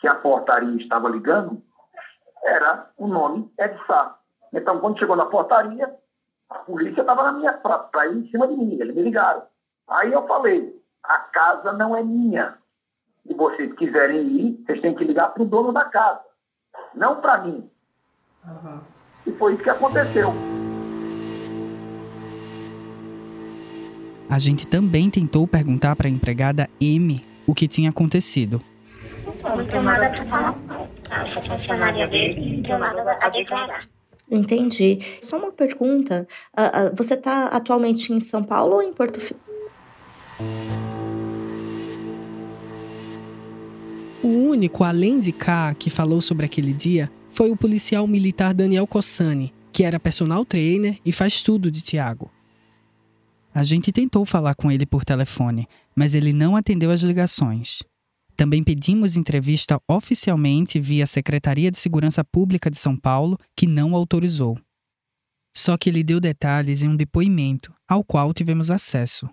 que 0.00 0.08
a 0.08 0.14
portaria 0.14 0.82
estava 0.82 1.08
ligando 1.08 1.62
era 2.42 2.90
o 2.96 3.06
nome 3.06 3.52
Edsar. 3.58 4.18
Então, 4.52 4.80
quando 4.80 4.98
chegou 4.98 5.14
na 5.14 5.26
portaria, 5.26 5.94
a 6.48 6.58
polícia 6.60 7.02
estava 7.02 7.22
na 7.22 7.32
minha 7.32 7.52
para 7.52 8.06
ir 8.06 8.16
em 8.16 8.30
cima 8.30 8.48
de 8.48 8.56
mim, 8.56 8.78
eles 8.80 8.94
me 8.94 9.02
ligaram. 9.02 9.42
Aí 9.88 10.12
eu 10.12 10.26
falei: 10.26 10.82
a 11.02 11.18
casa 11.18 11.72
não 11.72 11.96
é 11.96 12.02
minha. 12.02 12.58
Se 13.26 13.34
vocês 13.34 13.72
quiserem 13.74 14.26
ir, 14.26 14.64
vocês 14.64 14.80
têm 14.80 14.94
que 14.94 15.04
ligar 15.04 15.28
para 15.28 15.42
o 15.42 15.46
dono 15.46 15.72
da 15.72 15.84
casa, 15.84 16.20
não 16.94 17.20
para 17.20 17.38
mim. 17.38 17.70
Uhum. 18.44 18.80
E 19.26 19.32
foi 19.32 19.54
isso 19.54 19.62
que 19.62 19.70
aconteceu. 19.70 20.32
A 24.28 24.38
gente 24.38 24.66
também 24.66 25.10
tentou 25.10 25.46
perguntar 25.46 25.96
para 25.96 26.06
a 26.06 26.10
empregada 26.10 26.68
M 26.80 27.20
o 27.46 27.54
que 27.54 27.66
tinha 27.66 27.90
acontecido. 27.90 28.62
Não 29.42 29.66
tenho 29.66 29.82
nada 29.82 30.08
para 30.08 30.24
falar. 30.26 30.56
Essa 31.10 31.40
funcionária 31.42 32.06
dele 32.06 32.56
não 32.56 32.62
tenho 32.62 32.78
nada 32.78 33.18
a 33.20 33.28
declarar. 33.28 33.88
Entendi. 34.30 35.00
Só 35.20 35.38
uma 35.38 35.50
pergunta. 35.50 36.28
Uh, 36.56 36.92
uh, 36.92 36.96
você 36.96 37.14
está 37.14 37.46
atualmente 37.46 38.12
em 38.12 38.20
São 38.20 38.44
Paulo 38.44 38.76
ou 38.76 38.82
em 38.82 38.92
Porto 38.92 39.20
Felipe? 39.20 39.49
O 44.22 44.28
único, 44.28 44.84
além 44.84 45.18
de 45.18 45.32
K, 45.32 45.74
que 45.74 45.88
falou 45.88 46.20
sobre 46.20 46.44
aquele 46.44 46.74
dia 46.74 47.10
foi 47.30 47.50
o 47.50 47.56
policial 47.56 48.06
militar 48.06 48.52
Daniel 48.52 48.86
Cossani, 48.86 49.52
que 49.72 49.82
era 49.82 49.98
personal 49.98 50.44
trainer 50.44 50.98
e 51.04 51.10
faz 51.10 51.42
tudo 51.42 51.70
de 51.70 51.80
Tiago. 51.80 52.30
A 53.54 53.62
gente 53.64 53.90
tentou 53.90 54.24
falar 54.26 54.54
com 54.54 54.70
ele 54.70 54.84
por 54.84 55.04
telefone, 55.04 55.66
mas 55.96 56.14
ele 56.14 56.32
não 56.32 56.54
atendeu 56.54 56.90
as 56.90 57.00
ligações. 57.00 57.82
Também 58.36 58.62
pedimos 58.62 59.16
entrevista 59.16 59.80
oficialmente 59.88 60.78
via 60.78 61.06
Secretaria 61.06 61.70
de 61.70 61.78
Segurança 61.78 62.22
Pública 62.22 62.70
de 62.70 62.78
São 62.78 62.96
Paulo, 62.96 63.38
que 63.56 63.66
não 63.66 63.94
autorizou. 63.94 64.58
Só 65.56 65.76
que 65.76 65.88
ele 65.88 66.04
deu 66.04 66.20
detalhes 66.20 66.82
em 66.82 66.88
um 66.88 66.96
depoimento, 66.96 67.72
ao 67.88 68.04
qual 68.04 68.32
tivemos 68.34 68.70
acesso. 68.70 69.28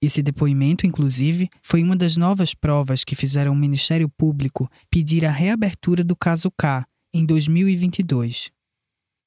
Esse 0.00 0.22
depoimento, 0.22 0.86
inclusive, 0.86 1.48
foi 1.60 1.82
uma 1.82 1.96
das 1.96 2.16
novas 2.16 2.54
provas 2.54 3.02
que 3.02 3.16
fizeram 3.16 3.52
o 3.52 3.56
Ministério 3.56 4.08
Público 4.08 4.70
pedir 4.88 5.24
a 5.24 5.30
reabertura 5.30 6.04
do 6.04 6.14
caso 6.14 6.50
K 6.56 6.86
em 7.12 7.26
2022. 7.26 8.50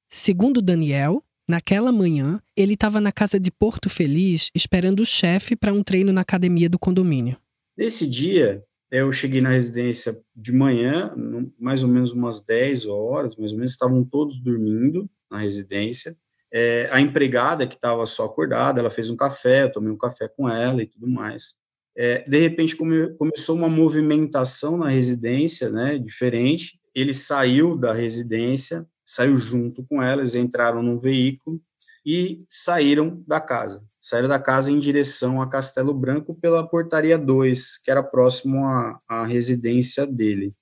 Segundo 0.09 0.61
Daniel, 0.61 1.21
naquela 1.47 1.91
manhã, 1.91 2.41
ele 2.55 2.75
estava 2.75 3.01
na 3.01 3.11
casa 3.11 3.37
de 3.37 3.51
Porto 3.51 3.89
Feliz 3.89 4.49
esperando 4.55 5.01
o 5.01 5.05
chefe 5.05 5.57
para 5.57 5.73
um 5.73 5.83
treino 5.83 6.13
na 6.13 6.21
academia 6.21 6.69
do 6.69 6.79
condomínio. 6.79 7.37
Nesse 7.77 8.09
dia, 8.09 8.63
eu 8.89 9.11
cheguei 9.11 9.41
na 9.41 9.49
residência 9.49 10.17
de 10.35 10.53
manhã, 10.53 11.13
mais 11.59 11.83
ou 11.83 11.89
menos 11.89 12.13
umas 12.13 12.41
10 12.41 12.85
horas, 12.85 13.35
mais 13.35 13.51
ou 13.51 13.57
menos, 13.57 13.71
estavam 13.71 14.03
todos 14.05 14.39
dormindo 14.39 15.09
na 15.29 15.37
residência. 15.37 16.15
É, 16.53 16.89
a 16.91 16.99
empregada 16.99 17.65
que 17.65 17.75
estava 17.75 18.05
só 18.05 18.25
acordada, 18.25 18.79
ela 18.79 18.89
fez 18.89 19.09
um 19.09 19.15
café, 19.15 19.63
eu 19.63 19.71
tomei 19.71 19.91
um 19.91 19.97
café 19.97 20.27
com 20.27 20.49
ela 20.49 20.81
e 20.81 20.87
tudo 20.87 21.07
mais. 21.07 21.55
É, 21.95 22.23
de 22.23 22.39
repente 22.39 22.75
come, 22.75 23.13
começou 23.15 23.55
uma 23.55 23.69
movimentação 23.69 24.77
na 24.77 24.89
residência, 24.89 25.69
né, 25.69 25.97
diferente. 25.97 26.79
Ele 26.93 27.13
saiu 27.13 27.77
da 27.77 27.93
residência, 27.93 28.85
saiu 29.05 29.37
junto 29.37 29.83
com 29.85 30.01
elas, 30.01 30.35
entraram 30.35 30.81
num 30.81 30.99
veículo 30.99 31.61
e 32.05 32.43
saíram 32.49 33.23
da 33.27 33.39
casa. 33.39 33.83
Saíram 33.99 34.27
da 34.27 34.39
casa 34.39 34.71
em 34.71 34.79
direção 34.79 35.41
a 35.41 35.49
Castelo 35.49 35.93
Branco 35.93 36.33
pela 36.33 36.67
portaria 36.67 37.17
2, 37.17 37.77
que 37.77 37.91
era 37.91 38.01
próximo 38.01 38.65
à, 38.65 38.99
à 39.07 39.25
residência 39.25 40.07
dele. 40.07 40.53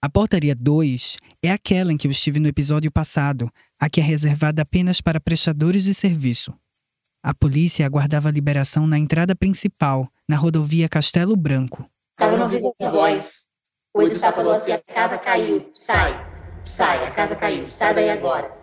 A 0.00 0.08
portaria 0.08 0.54
2 0.54 1.16
é 1.42 1.50
aquela 1.50 1.92
em 1.92 1.96
que 1.96 2.06
eu 2.06 2.10
estive 2.10 2.38
no 2.38 2.46
episódio 2.46 2.92
passado, 2.92 3.50
a 3.80 3.88
que 3.88 4.00
é 4.00 4.04
reservada 4.04 4.62
apenas 4.62 5.00
para 5.00 5.20
prestadores 5.20 5.84
de 5.84 5.94
serviço. 5.94 6.54
A 7.22 7.34
polícia 7.34 7.84
aguardava 7.84 8.30
liberação 8.30 8.86
na 8.86 8.98
entrada 8.98 9.34
principal, 9.34 10.08
na 10.28 10.36
rodovia 10.36 10.88
Castelo 10.88 11.36
Branco. 11.36 11.84
Estava 12.12 12.36
não 12.36 12.48
vivo 12.48 12.74
a 12.80 12.90
voz. 12.90 13.46
O 13.94 14.02
Edson 14.02 14.32
falou 14.32 14.52
assim: 14.52 14.72
a 14.72 14.78
casa 14.78 15.18
caiu, 15.18 15.66
sai, 15.70 16.12
sai, 16.64 17.06
a 17.06 17.10
casa 17.10 17.34
caiu, 17.34 17.66
sai 17.66 17.94
daí 17.94 18.10
agora. 18.10 18.54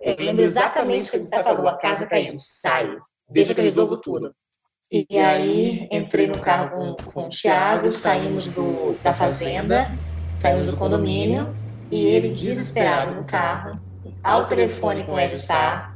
Eu 0.00 0.16
lembro 0.18 0.42
exatamente 0.42 1.08
o 1.08 1.10
que 1.10 1.16
o 1.18 1.20
Edson 1.20 1.42
falou: 1.42 1.68
a 1.68 1.76
casa 1.76 2.06
caiu, 2.06 2.34
sai, 2.38 2.98
deixa 3.30 3.54
que 3.54 3.60
eu 3.60 3.64
resolvo 3.64 3.96
tudo. 3.96 4.34
E 4.90 5.18
aí 5.18 5.88
entrei 5.90 6.26
no 6.26 6.38
carro 6.38 6.70
com, 6.70 7.10
com 7.10 7.26
o 7.26 7.30
Thiago, 7.30 7.90
saímos 7.90 8.48
do, 8.50 8.96
da 9.02 9.14
fazenda 9.14 9.90
Saímos 10.44 10.66
do 10.66 10.76
condomínio 10.76 11.56
e 11.90 12.04
ele, 12.04 12.28
desesperado 12.28 13.14
no 13.14 13.24
carro, 13.24 13.80
ao 14.22 14.46
telefone 14.46 15.04
com 15.04 15.12
o 15.12 15.20
Ed 15.20 15.36
Sá, 15.36 15.92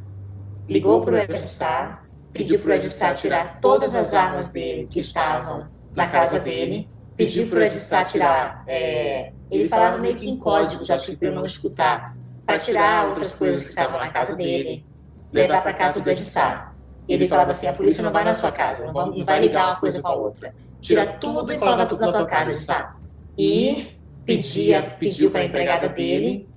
ligou 0.69 1.03
para 1.03 1.15
o 1.15 1.19
Ed 1.19 1.49
Sá, 1.49 2.03
pediu 2.33 2.59
para 2.61 2.71
o 2.71 2.73
Edissá 2.73 3.15
tirar 3.15 3.61
todas 3.61 3.95
as 3.95 4.15
armas 4.15 4.49
dele 4.49 4.87
que 4.89 5.01
estavam 5.01 5.67
na 5.95 6.07
casa 6.07 6.39
dele, 6.39 6.89
pediu 7.17 7.49
para 7.49 7.59
o 7.59 7.63
Edissá 7.63 8.05
tirar. 8.05 8.63
É, 8.67 9.33
ele 9.51 9.69
falava 9.69 9.99
meio 9.99 10.17
que 10.17 10.29
em 10.29 10.37
código, 10.37 10.85
já 10.85 10.97
que 10.99 11.17
para 11.17 11.29
eu 11.29 11.35
não 11.35 11.45
escutar, 11.45 12.17
para 12.47 12.59
tirar 12.59 13.09
outras 13.09 13.35
coisas 13.35 13.65
que 13.65 13.71
estavam 13.71 13.99
na 13.99 14.09
casa 14.09 14.37
dele, 14.37 14.85
levar 15.33 15.63
para 15.63 15.73
casa 15.73 16.01
do 16.01 16.09
Edissá. 16.09 16.73
Ele 17.09 17.27
falava 17.27 17.53
assim: 17.53 17.67
a 17.67 17.73
polícia 17.73 18.03
não 18.03 18.13
vai 18.13 18.25
na 18.25 18.35
sua 18.35 18.53
casa, 18.53 18.87
não 18.87 19.25
vai 19.25 19.41
ligar 19.41 19.69
uma 19.69 19.81
coisa 19.81 20.01
com 20.01 20.09
a 20.09 20.15
outra. 20.15 20.55
Tira 20.81 21.07
tudo 21.07 21.53
e 21.53 21.59
coloca 21.59 21.87
tudo 21.87 22.01
na 22.03 22.13
tua 22.13 22.27
casa, 22.27 22.53
Edissá. 22.53 22.95
E 23.37 23.97
pedia, 24.25 24.83
pediu 24.99 25.31
para 25.31 25.41
a 25.41 25.45
empregada 25.45 25.89
dele 25.89 26.48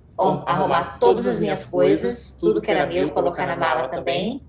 arrumar 0.45 0.99
todas 0.99 1.25
as 1.25 1.39
minhas 1.39 1.65
coisas, 1.65 2.37
tudo 2.39 2.61
que 2.61 2.69
era 2.69 2.85
meu, 2.85 3.09
colocar 3.11 3.47
na 3.47 3.55
mala 3.55 3.87
também. 3.87 4.41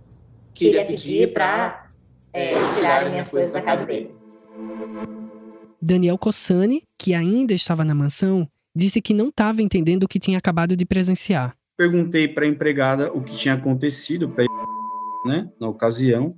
Queria 0.54 0.84
pedir 0.84 1.32
para 1.32 1.88
é, 2.32 2.52
tirar 2.74 3.08
minhas 3.08 3.28
coisas 3.28 3.52
da 3.52 3.60
casa 3.60 3.84
dele. 3.86 4.14
Daniel 5.80 6.18
Cossani, 6.18 6.82
que 6.98 7.14
ainda 7.14 7.52
estava 7.52 7.84
na 7.84 7.94
mansão, 7.94 8.48
disse 8.74 9.00
que 9.00 9.12
não 9.12 9.28
estava 9.28 9.62
entendendo 9.62 10.04
o 10.04 10.08
que 10.08 10.20
tinha 10.20 10.38
acabado 10.38 10.76
de 10.76 10.84
presenciar. 10.84 11.54
Perguntei 11.76 12.28
para 12.28 12.44
a 12.44 12.48
empregada 12.48 13.12
o 13.12 13.22
que 13.22 13.34
tinha 13.36 13.54
acontecido 13.54 14.28
para 14.28 14.44
né, 15.26 15.50
na 15.60 15.68
ocasião. 15.68 16.36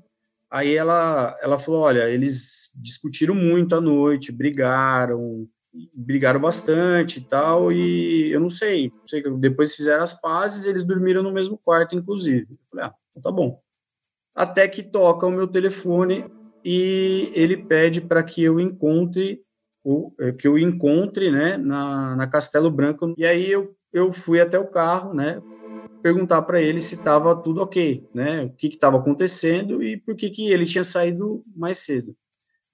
Aí 0.50 0.74
ela, 0.76 1.36
ela 1.42 1.58
falou: 1.58 1.80
olha, 1.82 2.08
eles 2.08 2.72
discutiram 2.76 3.34
muito 3.34 3.74
à 3.74 3.80
noite, 3.80 4.30
brigaram, 4.30 5.48
brigaram 5.94 6.40
bastante 6.40 7.18
e 7.18 7.22
tal, 7.22 7.72
e 7.72 8.30
eu 8.32 8.40
não 8.40 8.50
sei, 8.50 8.90
não 8.90 9.06
sei 9.06 9.22
depois 9.38 9.74
fizeram 9.74 10.04
as 10.04 10.20
pazes, 10.20 10.66
eles 10.66 10.84
dormiram 10.84 11.22
no 11.22 11.32
mesmo 11.32 11.58
quarto, 11.58 11.94
inclusive. 11.94 12.46
Eu 12.50 12.58
falei, 12.70 12.86
ah, 12.86 12.94
então 13.10 13.22
tá 13.22 13.32
bom. 13.32 13.60
Até 14.34 14.68
que 14.68 14.82
toca 14.82 15.26
o 15.26 15.30
meu 15.30 15.46
telefone 15.46 16.24
e 16.64 17.30
ele 17.34 17.56
pede 17.56 18.00
para 18.00 18.22
que 18.22 18.42
eu 18.42 18.58
encontre 18.60 19.44
eh, 20.18 20.32
que 20.32 20.48
eu 20.48 20.58
encontre, 20.58 21.30
né, 21.30 21.58
na, 21.58 22.16
na 22.16 22.26
Castelo 22.26 22.70
Branco. 22.70 23.14
E 23.18 23.26
aí 23.26 23.50
eu, 23.50 23.76
eu 23.92 24.12
fui 24.12 24.40
até 24.40 24.58
o 24.58 24.66
carro, 24.66 25.12
né, 25.12 25.42
perguntar 26.02 26.40
para 26.42 26.60
ele 26.60 26.80
se 26.80 26.94
estava 26.94 27.36
tudo 27.36 27.60
ok, 27.60 28.08
né, 28.14 28.44
o 28.44 28.50
que 28.50 28.68
estava 28.68 28.96
acontecendo 28.96 29.82
e 29.82 29.98
por 30.00 30.16
que 30.16 30.30
que 30.30 30.50
ele 30.50 30.64
tinha 30.64 30.84
saído 30.84 31.42
mais 31.54 31.78
cedo. 31.78 32.16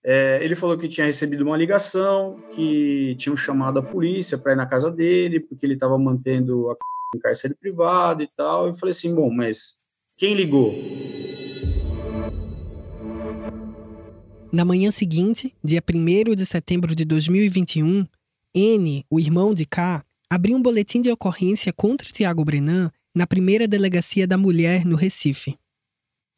É, 0.03 0.43
ele 0.43 0.57
falou 0.57 0.79
que 0.79 0.89
tinha 0.89 1.07
recebido 1.07 1.45
uma 1.45 1.57
ligação, 1.57 2.41
que 2.53 3.15
tinham 3.19 3.37
chamado 3.37 3.79
a 3.79 3.83
polícia 3.83 4.39
para 4.39 4.53
ir 4.53 4.57
na 4.57 4.67
casa 4.67 4.91
dele, 4.91 5.41
porque 5.41 5.67
ele 5.67 5.75
estava 5.75 5.99
mantendo 5.99 6.71
a 6.71 6.77
em 7.15 7.19
cárcere 7.19 7.55
privado 7.55 8.23
e 8.23 8.29
tal. 8.37 8.69
Eu 8.69 8.75
falei 8.75 8.93
assim: 8.93 9.15
bom, 9.15 9.31
mas 9.31 9.77
quem 10.17 10.35
ligou? 10.35 10.75
Na 14.53 14.65
manhã 14.65 14.91
seguinte, 14.91 15.55
dia 15.63 15.83
1 15.83 16.35
de 16.35 16.45
setembro 16.45 16.95
de 16.95 17.05
2021, 17.05 18.07
N, 18.55 19.05
o 19.09 19.21
irmão 19.21 19.55
de 19.55 19.65
K, 19.65 20.05
abriu 20.29 20.57
um 20.57 20.63
boletim 20.63 21.01
de 21.01 21.11
ocorrência 21.11 21.73
contra 21.73 22.11
Tiago 22.11 22.45
Brenan 22.45 22.91
na 23.15 23.27
primeira 23.27 23.69
delegacia 23.69 24.27
da 24.27 24.37
mulher 24.37 24.85
no 24.85 24.97
Recife. 24.97 25.57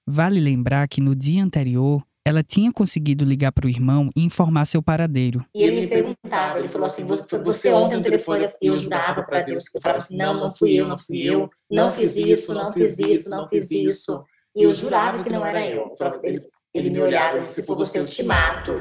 Vale 0.07 0.41
lembrar 0.41 0.89
que 0.89 1.01
no 1.01 1.15
dia 1.15 1.43
anterior, 1.43 2.03
ela 2.25 2.43
tinha 2.43 2.73
conseguido 2.73 3.25
ligar 3.25 3.51
para 3.53 3.67
o 3.67 3.69
irmão 3.69 4.09
e 4.15 4.25
informar 4.25 4.65
seu 4.65 4.83
paradeiro. 4.83 5.45
E 5.55 5.63
ele 5.63 5.81
me 5.81 5.87
perguntava, 5.89 6.59
ele 6.59 6.69
falou 6.69 6.87
assim, 6.87 7.05
foi 7.29 7.43
você 7.43 7.73
ontem 7.73 7.97
no 7.97 8.03
telefone, 8.03 8.49
eu 8.61 8.77
jurava 8.77 9.23
para 9.23 9.43
Deus, 9.43 9.69
que 9.69 9.77
eu 9.77 9.83
falava 9.83 9.99
assim, 9.99 10.17
não, 10.17 10.35
não 10.35 10.53
fui 10.53 10.73
eu, 10.75 10.87
não 10.87 10.97
fui 10.97 11.23
eu, 11.23 11.51
não 11.71 11.91
fiz 11.91 12.17
isso, 12.17 12.55
não 12.55 12.73
fiz 12.73 12.99
isso, 12.99 13.29
não 13.29 13.49
fiz 13.49 13.71
isso. 13.71 14.25
E 14.55 14.63
eu 14.63 14.73
jurava 14.73 15.23
que 15.25 15.31
não 15.31 15.45
era 15.45 15.67
eu. 15.67 15.93
Ele, 16.23 16.47
ele 16.73 16.91
me 16.91 17.01
olhava 17.01 17.39
e 17.39 17.43
disse, 17.43 17.55
se 17.55 17.63
for 17.65 17.77
você, 17.77 17.99
eu 17.99 18.07
te 18.07 18.23
mato. 18.23 18.73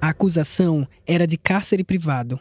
A 0.00 0.08
acusação 0.08 0.86
era 1.06 1.26
de 1.26 1.36
cárcere 1.36 1.84
privado. 1.84 2.40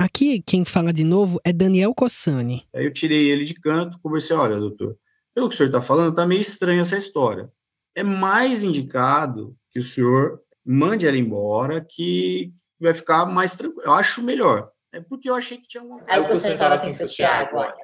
Aqui, 0.00 0.42
quem 0.44 0.64
fala 0.64 0.92
de 0.92 1.04
novo 1.04 1.40
é 1.44 1.52
Daniel 1.52 1.94
Cossani. 1.94 2.66
Aí 2.74 2.84
eu 2.84 2.92
tirei 2.92 3.30
ele 3.30 3.44
de 3.44 3.54
canto, 3.54 3.98
conversei, 4.00 4.36
olha, 4.36 4.58
doutor, 4.58 4.96
pelo 5.34 5.48
que 5.48 5.54
o 5.54 5.56
senhor 5.56 5.68
está 5.68 5.80
falando, 5.80 6.10
está 6.10 6.26
meio 6.26 6.40
estranha 6.40 6.80
essa 6.80 6.96
história 6.96 7.50
é 7.96 8.02
mais 8.02 8.62
indicado 8.62 9.56
que 9.72 9.78
o 9.78 9.82
senhor 9.82 10.40
mande 10.64 11.06
ela 11.06 11.16
embora, 11.16 11.80
que 11.80 12.52
vai 12.78 12.92
ficar 12.92 13.24
mais 13.24 13.56
tranquilo. 13.56 13.86
Eu 13.86 13.94
acho 13.94 14.22
melhor. 14.22 14.70
É 14.92 15.00
porque 15.00 15.30
eu 15.30 15.34
achei 15.34 15.56
que 15.56 15.66
tinha 15.66 15.82
uma. 15.82 16.04
Aí 16.08 16.20
o 16.20 16.36
senhor 16.36 16.56
fala 16.58 16.74
assim, 16.74 16.90
seu 16.90 17.08
Tiago, 17.08 17.56
olha, 17.56 17.74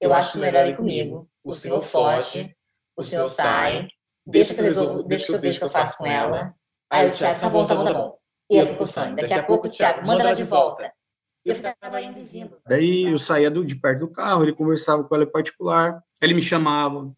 eu 0.00 0.12
acho 0.12 0.38
melhor 0.38 0.66
ir 0.66 0.76
comigo. 0.76 1.28
O 1.44 1.54
senhor 1.54 1.80
foge, 1.80 2.54
o 2.96 3.02
senhor 3.02 3.26
sai, 3.26 3.88
deixa 4.26 4.52
que 4.52 4.60
eu 4.60 4.64
resolvo, 4.64 5.02
deixa 5.04 5.26
que 5.26 5.32
eu 5.32 5.40
vejo 5.40 5.56
o 5.56 5.58
que 5.60 5.64
eu 5.64 5.70
faço 5.70 5.96
com 5.96 6.06
ela. 6.06 6.54
Aí 6.90 7.08
o 7.08 7.14
Tiago, 7.14 7.40
tá 7.40 7.48
bom, 7.48 7.66
tá 7.66 7.74
bom, 7.76 7.84
tá 7.84 7.94
bom. 7.94 8.18
E 8.50 8.56
eu 8.56 8.66
fico 8.66 8.86
sangue. 8.86 9.22
Daqui 9.22 9.34
a 9.34 9.42
pouco 9.44 9.68
Tiago, 9.68 10.04
manda 10.04 10.22
ela 10.22 10.34
de 10.34 10.42
volta. 10.42 10.92
E 11.44 11.50
eu 11.50 11.54
ficava 11.54 12.00
indo 12.00 12.18
e 12.18 12.22
vindo. 12.22 12.60
Daí 12.66 13.04
eu 13.04 13.18
saía 13.18 13.50
do, 13.50 13.64
de 13.64 13.76
perto 13.76 14.00
do 14.00 14.12
carro, 14.12 14.42
ele 14.42 14.52
conversava 14.52 15.02
com 15.02 15.14
ela 15.14 15.24
em 15.24 15.30
particular, 15.30 16.00
ele 16.20 16.34
me 16.34 16.42
chamava, 16.42 17.12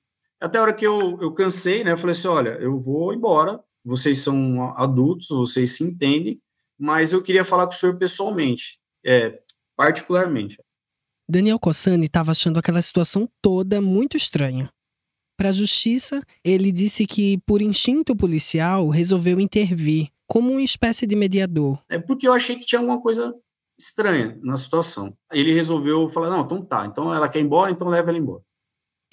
até 0.44 0.58
a 0.58 0.62
hora 0.62 0.74
que 0.74 0.86
eu, 0.86 1.18
eu 1.22 1.32
cansei, 1.32 1.82
né? 1.82 1.92
Eu 1.92 1.98
falei 1.98 2.12
assim: 2.12 2.28
olha, 2.28 2.50
eu 2.60 2.78
vou 2.78 3.14
embora, 3.14 3.58
vocês 3.82 4.18
são 4.18 4.76
adultos, 4.76 5.28
vocês 5.30 5.76
se 5.76 5.82
entendem, 5.82 6.38
mas 6.78 7.12
eu 7.12 7.22
queria 7.22 7.44
falar 7.44 7.66
com 7.66 7.72
o 7.72 7.76
senhor 7.76 7.96
pessoalmente, 7.96 8.78
é, 9.04 9.40
particularmente. 9.74 10.58
Daniel 11.26 11.58
Cossani 11.58 12.04
estava 12.04 12.32
achando 12.32 12.58
aquela 12.58 12.82
situação 12.82 13.26
toda 13.40 13.80
muito 13.80 14.18
estranha. 14.18 14.70
Para 15.36 15.48
a 15.48 15.52
justiça, 15.52 16.22
ele 16.44 16.70
disse 16.70 17.06
que, 17.06 17.38
por 17.46 17.62
instinto 17.62 18.14
policial, 18.14 18.88
resolveu 18.90 19.40
intervir 19.40 20.10
como 20.28 20.52
uma 20.52 20.62
espécie 20.62 21.06
de 21.06 21.16
mediador. 21.16 21.82
É 21.88 21.98
porque 21.98 22.28
eu 22.28 22.34
achei 22.34 22.56
que 22.56 22.66
tinha 22.66 22.80
alguma 22.80 23.00
coisa 23.00 23.34
estranha 23.78 24.38
na 24.42 24.58
situação. 24.58 25.16
Ele 25.32 25.54
resolveu 25.54 26.10
falar: 26.10 26.28
não, 26.28 26.44
então 26.44 26.62
tá, 26.62 26.84
então 26.84 27.12
ela 27.14 27.30
quer 27.30 27.38
ir 27.38 27.44
embora, 27.44 27.70
então 27.70 27.88
leva 27.88 28.10
ela 28.10 28.18
embora. 28.18 28.42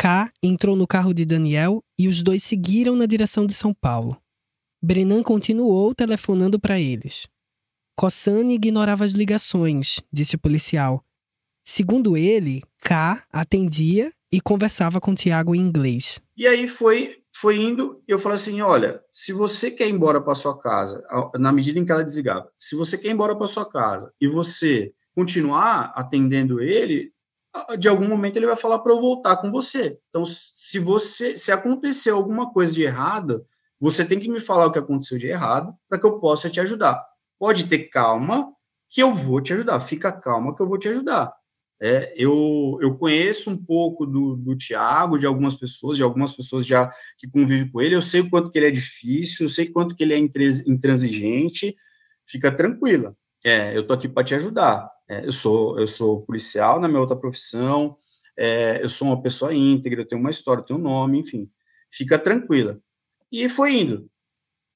K 0.02 0.34
entrou 0.42 0.76
no 0.76 0.88
carro 0.88 1.14
de 1.14 1.24
Daniel 1.24 1.84
e 1.96 2.08
os 2.08 2.24
dois 2.24 2.44
seguiram 2.44 2.96
na 2.96 3.06
direção 3.06 3.46
de 3.46 3.54
São 3.54 3.72
Paulo. 3.72 4.20
Brenan 4.82 5.22
continuou 5.22 5.94
telefonando 5.94 6.60
para 6.60 6.80
eles. 6.80 7.28
Cossani 7.96 8.56
ignorava 8.56 9.06
as 9.06 9.12
ligações, 9.12 10.02
disse 10.12 10.36
o 10.36 10.40
policial. 10.40 11.06
Segundo 11.64 12.18
ele, 12.18 12.64
K 12.82 13.24
atendia 13.32 14.12
e 14.32 14.42
conversava 14.42 15.00
com 15.00 15.14
Tiago 15.14 15.54
em 15.54 15.60
inglês. 15.60 16.20
E 16.36 16.48
aí 16.48 16.68
foi 16.68 17.22
foi 17.32 17.62
indo, 17.62 18.02
eu 18.08 18.18
falei 18.18 18.38
assim, 18.38 18.60
olha, 18.60 19.02
se 19.12 19.32
você 19.32 19.70
quer 19.70 19.88
ir 19.88 19.94
embora 19.94 20.20
para 20.20 20.34
sua 20.34 20.60
casa, 20.60 21.04
na 21.38 21.52
medida 21.52 21.78
em 21.78 21.86
que 21.86 21.92
ela 21.92 22.04
desligava, 22.04 22.50
se 22.58 22.76
você 22.76 22.98
quer 22.98 23.10
ir 23.10 23.12
embora 23.12 23.36
para 23.36 23.46
sua 23.46 23.70
casa 23.70 24.12
e 24.20 24.28
você 24.28 24.92
continuar 25.14 25.94
atendendo 25.96 26.60
ele, 26.60 27.14
de 27.78 27.88
algum 27.88 28.08
momento 28.08 28.38
ele 28.38 28.46
vai 28.46 28.56
falar 28.56 28.80
para 28.80 28.94
eu 28.94 29.02
voltar 29.02 29.38
com 29.38 29.52
você. 29.52 30.00
Então, 30.10 30.24
se 30.26 30.80
você 30.80 31.38
se 31.38 31.52
acontecer 31.52 32.12
alguma 32.12 32.52
coisa 32.52 32.74
de 32.74 32.84
errado, 32.84 33.44
você 33.80 34.06
tem 34.06 34.20
que 34.20 34.30
me 34.30 34.40
falar 34.40 34.68
o 34.68 34.72
que 34.72 34.80
aconteceu 34.80 35.18
de 35.18 35.28
errado 35.28 35.74
para 35.90 36.00
que 36.00 36.06
eu 36.06 36.20
possa 36.20 36.50
te 36.50 36.60
ajudar. 36.60 37.04
Pode 37.40 37.66
ter 37.66 37.90
calma 37.90 38.52
que 38.90 39.02
eu 39.02 39.14
vou 39.14 39.42
te 39.42 39.54
ajudar. 39.54 39.80
Fica 39.80 40.12
calma 40.12 40.56
que 40.56 40.62
eu 40.62 40.68
vou 40.68 40.78
te 40.78 40.88
ajudar. 40.88 41.34
É, 41.84 42.14
eu, 42.16 42.78
eu 42.80 42.96
conheço 42.96 43.50
um 43.50 43.58
pouco 43.58 44.06
do, 44.06 44.36
do 44.36 44.56
Tiago, 44.56 45.18
de 45.18 45.26
algumas 45.26 45.56
pessoas, 45.56 45.98
de 45.98 46.04
algumas 46.04 46.32
pessoas 46.32 46.64
já 46.64 46.92
que 47.18 47.28
convivem 47.28 47.68
com 47.72 47.82
ele. 47.82 47.96
Eu 47.96 48.02
sei 48.04 48.22
o 48.22 48.30
quanto 48.30 48.52
que 48.52 48.60
ele 48.60 48.68
é 48.68 48.72
difícil, 48.72 49.48
eu 49.48 49.50
sei 49.50 49.68
quanto 49.68 49.96
que 49.96 50.04
ele 50.04 50.14
é 50.14 50.18
intransigente. 50.18 51.76
Fica 52.28 52.56
tranquila. 52.56 53.16
É, 53.44 53.76
eu 53.76 53.88
tô 53.88 53.96
aqui 53.96 54.08
para 54.08 54.24
te 54.24 54.36
ajudar. 54.36 54.88
É, 55.12 55.26
eu 55.26 55.32
sou 55.34 55.78
eu 55.78 55.88
sou 55.88 56.22
policial 56.22 56.80
na 56.80 56.88
minha 56.88 57.02
outra 57.02 57.18
profissão, 57.18 57.98
é, 58.40 58.82
eu 58.82 58.88
sou 58.88 59.10
uma 59.10 59.22
pessoa 59.22 59.54
íntegra, 59.54 60.02
eu 60.02 60.08
tenho 60.08 60.22
uma 60.22 60.30
história, 60.30 60.62
eu 60.62 60.66
tenho 60.66 60.80
um 60.80 60.84
nome, 60.84 61.20
enfim. 61.20 61.52
Fica 61.92 62.18
tranquila. 62.18 62.80
E 63.30 63.50
foi 63.50 63.82
indo. 63.82 64.10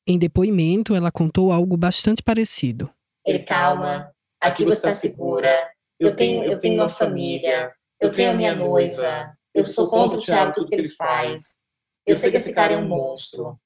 Em 0.06 0.20
depoimento, 0.20 0.94
ela 0.94 1.10
contou 1.10 1.54
algo 1.54 1.78
bastante 1.78 2.22
parecido. 2.22 2.92
Ele, 3.26 3.40
calma, 3.40 4.12
aqui 4.42 4.66
você 4.66 4.74
está 4.74 4.92
segura, 4.92 5.50
eu 5.98 6.14
tenho, 6.14 6.44
eu 6.44 6.60
tenho 6.60 6.76
uma 6.76 6.90
família, 6.90 7.72
eu 8.02 8.12
tenho 8.12 8.32
a 8.32 8.34
minha 8.34 8.54
noiva, 8.54 9.34
eu 9.54 9.64
sou 9.64 9.90
contra 9.90 10.18
o 10.18 10.22
Thiago, 10.22 10.52
tudo 10.54 10.68
que 10.68 10.76
ele 10.76 10.90
faz. 10.90 11.64
Eu 12.06 12.18
sei 12.18 12.30
que 12.30 12.38
esse 12.38 12.54
cara 12.54 12.74
é 12.74 12.78
um 12.78 12.88
monstro. 12.88 13.58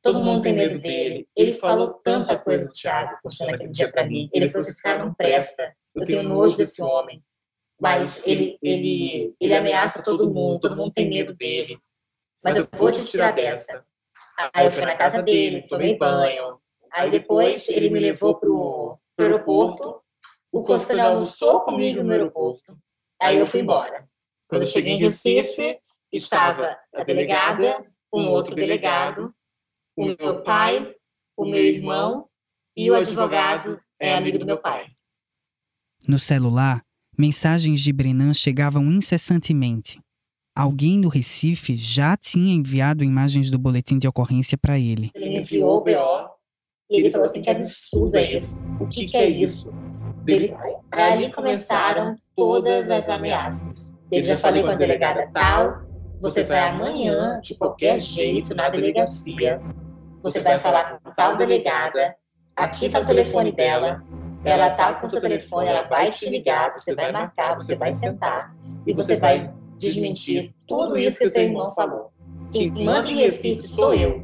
Todo 0.00 0.22
mundo 0.22 0.42
tem 0.42 0.54
medo 0.54 0.78
dele. 0.78 1.28
Ele 1.36 1.52
falou 1.52 1.94
tanta 1.94 2.38
coisa 2.38 2.64
do 2.64 2.72
Thiago, 2.72 3.18
postando 3.22 3.52
aquele 3.52 3.70
dia 3.70 3.90
para 3.90 4.06
mim. 4.06 4.30
Ele 4.32 4.48
falou 4.48 4.66
esse 4.66 4.80
cara 4.80 5.04
não 5.04 5.12
presta 5.12 5.74
eu 5.94 6.06
tenho 6.06 6.22
nojo 6.22 6.56
desse 6.56 6.82
homem. 6.82 7.22
Mas 7.80 8.24
ele, 8.26 8.58
ele, 8.62 9.34
ele 9.40 9.54
ameaça 9.54 10.02
todo 10.02 10.32
mundo, 10.32 10.60
todo 10.60 10.76
mundo 10.76 10.92
tem 10.92 11.08
medo 11.08 11.34
dele. 11.34 11.78
Mas 12.42 12.56
eu 12.56 12.66
vou 12.72 12.90
te 12.92 13.04
tirar 13.04 13.32
dessa. 13.32 13.84
Aí 14.54 14.66
eu 14.66 14.70
fui 14.70 14.84
na 14.84 14.96
casa 14.96 15.22
dele, 15.22 15.66
tomei 15.68 15.96
banho. 15.96 16.58
Aí 16.92 17.10
depois 17.10 17.68
ele 17.68 17.90
me 17.90 18.00
levou 18.00 18.38
pro, 18.38 18.98
pro 19.16 19.26
aeroporto. 19.26 20.00
O 20.50 20.62
conselho 20.62 21.02
almoçou 21.02 21.60
comigo 21.60 22.02
no 22.02 22.12
aeroporto. 22.12 22.76
Aí 23.20 23.38
eu 23.38 23.46
fui 23.46 23.60
embora. 23.60 24.06
Quando 24.48 24.62
eu 24.62 24.68
cheguei 24.68 24.94
em 24.94 24.98
Recife, 24.98 25.78
estava 26.12 26.78
a 26.94 27.02
delegada, 27.04 27.84
um 28.12 28.28
outro 28.28 28.54
delegado, 28.54 29.34
o 29.96 30.04
meu 30.04 30.42
pai, 30.42 30.94
o 31.36 31.44
meu 31.44 31.64
irmão 31.64 32.28
e 32.76 32.90
o 32.90 32.94
advogado 32.94 33.80
é 33.98 34.14
amigo 34.14 34.38
do 34.38 34.46
meu 34.46 34.58
pai. 34.58 34.91
No 36.06 36.18
celular, 36.18 36.82
mensagens 37.16 37.80
de 37.80 37.92
Brenan 37.92 38.34
chegavam 38.34 38.90
incessantemente. 38.90 40.00
Alguém 40.54 40.98
no 40.98 41.08
Recife 41.08 41.76
já 41.76 42.16
tinha 42.16 42.54
enviado 42.54 43.04
imagens 43.04 43.50
do 43.50 43.58
boletim 43.58 43.98
de 43.98 44.08
ocorrência 44.08 44.58
para 44.58 44.78
ele. 44.78 45.10
Ele 45.14 45.28
me 45.28 45.38
enviou 45.38 45.78
o 45.78 45.80
BO 45.80 46.30
e 46.90 46.98
ele 46.98 47.10
falou 47.10 47.24
assim: 47.24 47.40
que 47.40 47.48
absurdo 47.48 48.16
é 48.16 48.34
isso? 48.34 48.62
O 48.80 48.86
que, 48.86 49.06
que 49.06 49.16
é 49.16 49.28
isso? 49.28 49.72
Ele, 50.26 50.52
ali 50.90 51.32
começaram 51.32 52.16
todas 52.36 52.90
as 52.90 53.08
ameaças. 53.08 53.98
Eu 54.10 54.22
já 54.22 54.36
falei 54.36 54.62
com 54.62 54.68
a 54.68 54.74
delegada 54.74 55.30
tal, 55.32 55.82
você 56.20 56.42
vai 56.44 56.68
amanhã, 56.68 57.40
de 57.40 57.54
qualquer 57.54 57.98
jeito, 57.98 58.54
na 58.54 58.68
delegacia. 58.68 59.60
Você 60.22 60.40
vai 60.40 60.58
falar 60.58 60.98
com 60.98 61.10
tal 61.14 61.36
delegada, 61.36 62.14
aqui 62.54 62.86
está 62.86 63.00
o 63.00 63.06
telefone 63.06 63.52
dela, 63.52 64.04
ela 64.44 64.68
está 64.68 64.94
com 64.94 65.06
o 65.06 65.10
seu 65.10 65.20
telefone, 65.20 65.68
ela 65.68 65.82
vai 65.82 66.10
te 66.10 66.28
ligar, 66.28 66.72
você 66.76 66.94
vai 66.94 67.12
marcar, 67.12 67.54
você 67.54 67.76
vai 67.76 67.92
sentar 67.92 68.54
e 68.86 68.92
você 68.92 69.16
vai 69.16 69.52
desmentir 69.78 70.52
tudo 70.66 70.96
isso 70.96 71.18
que 71.18 71.26
o 71.26 71.30
teu 71.30 71.42
irmão 71.42 71.68
falou. 71.70 72.12
Quem 72.50 72.70
manda 72.70 73.08
em 73.08 73.16
Recife 73.16 73.66
sou 73.66 73.94
eu. 73.94 74.22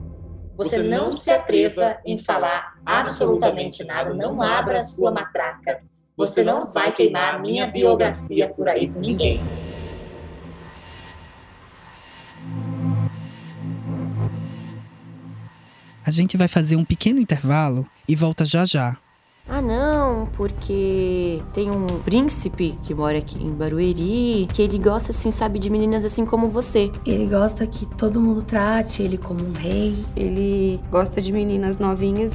Você 0.57 0.79
não 0.79 1.13
se 1.13 1.31
atreva 1.31 1.99
em 2.05 2.19
falar 2.19 2.75
absolutamente 2.85 3.85
nada, 3.85 4.13
não 4.13 4.43
abra 4.43 4.79
a 4.79 4.85
sua 4.85 5.13
matraca. 5.13 5.83
Você 6.17 6.43
não 6.43 6.67
vai 6.67 6.91
queimar 6.91 7.37
a 7.37 7.39
minha 7.39 7.69
biografia 7.69 8.49
por 8.49 8.69
aí 8.69 8.89
com 8.89 8.99
ninguém. 8.99 9.41
A 16.05 16.11
gente 16.11 16.37
vai 16.37 16.49
fazer 16.49 16.75
um 16.75 16.85
pequeno 16.85 17.21
intervalo 17.21 17.87
e 18.09 18.17
volta 18.17 18.45
já 18.45 18.65
já. 18.65 18.97
Ah, 19.49 19.63
não, 19.63 20.27
porque 20.35 21.43
tem 21.55 21.71
um 21.71 21.87
príncipe 22.05 22.79
que 22.83 22.95
mora 22.95 23.17
aqui 23.17 23.43
em 23.43 23.51
Barueri, 23.51 24.47
que 24.53 24.61
ele 24.61 24.79
gosta, 24.79 25.11
assim, 25.11 25.31
sabe, 25.31 25.59
de 25.59 25.71
meninas 25.71 26.05
assim 26.05 26.27
como 26.27 26.49
você. 26.49 26.91
Ele 27.07 27.27
gosta 27.27 27.67
que 27.67 27.87
todo 27.87 28.21
mundo 28.21 28.43
trate 28.43 29.03
ele 29.03 29.17
como 29.17 29.43
um 29.43 29.53
rei. 29.53 30.05
Ele 30.15 30.79
gosta 30.91 31.23
de 31.23 31.33
meninas 31.33 31.79
novinhas 31.79 32.33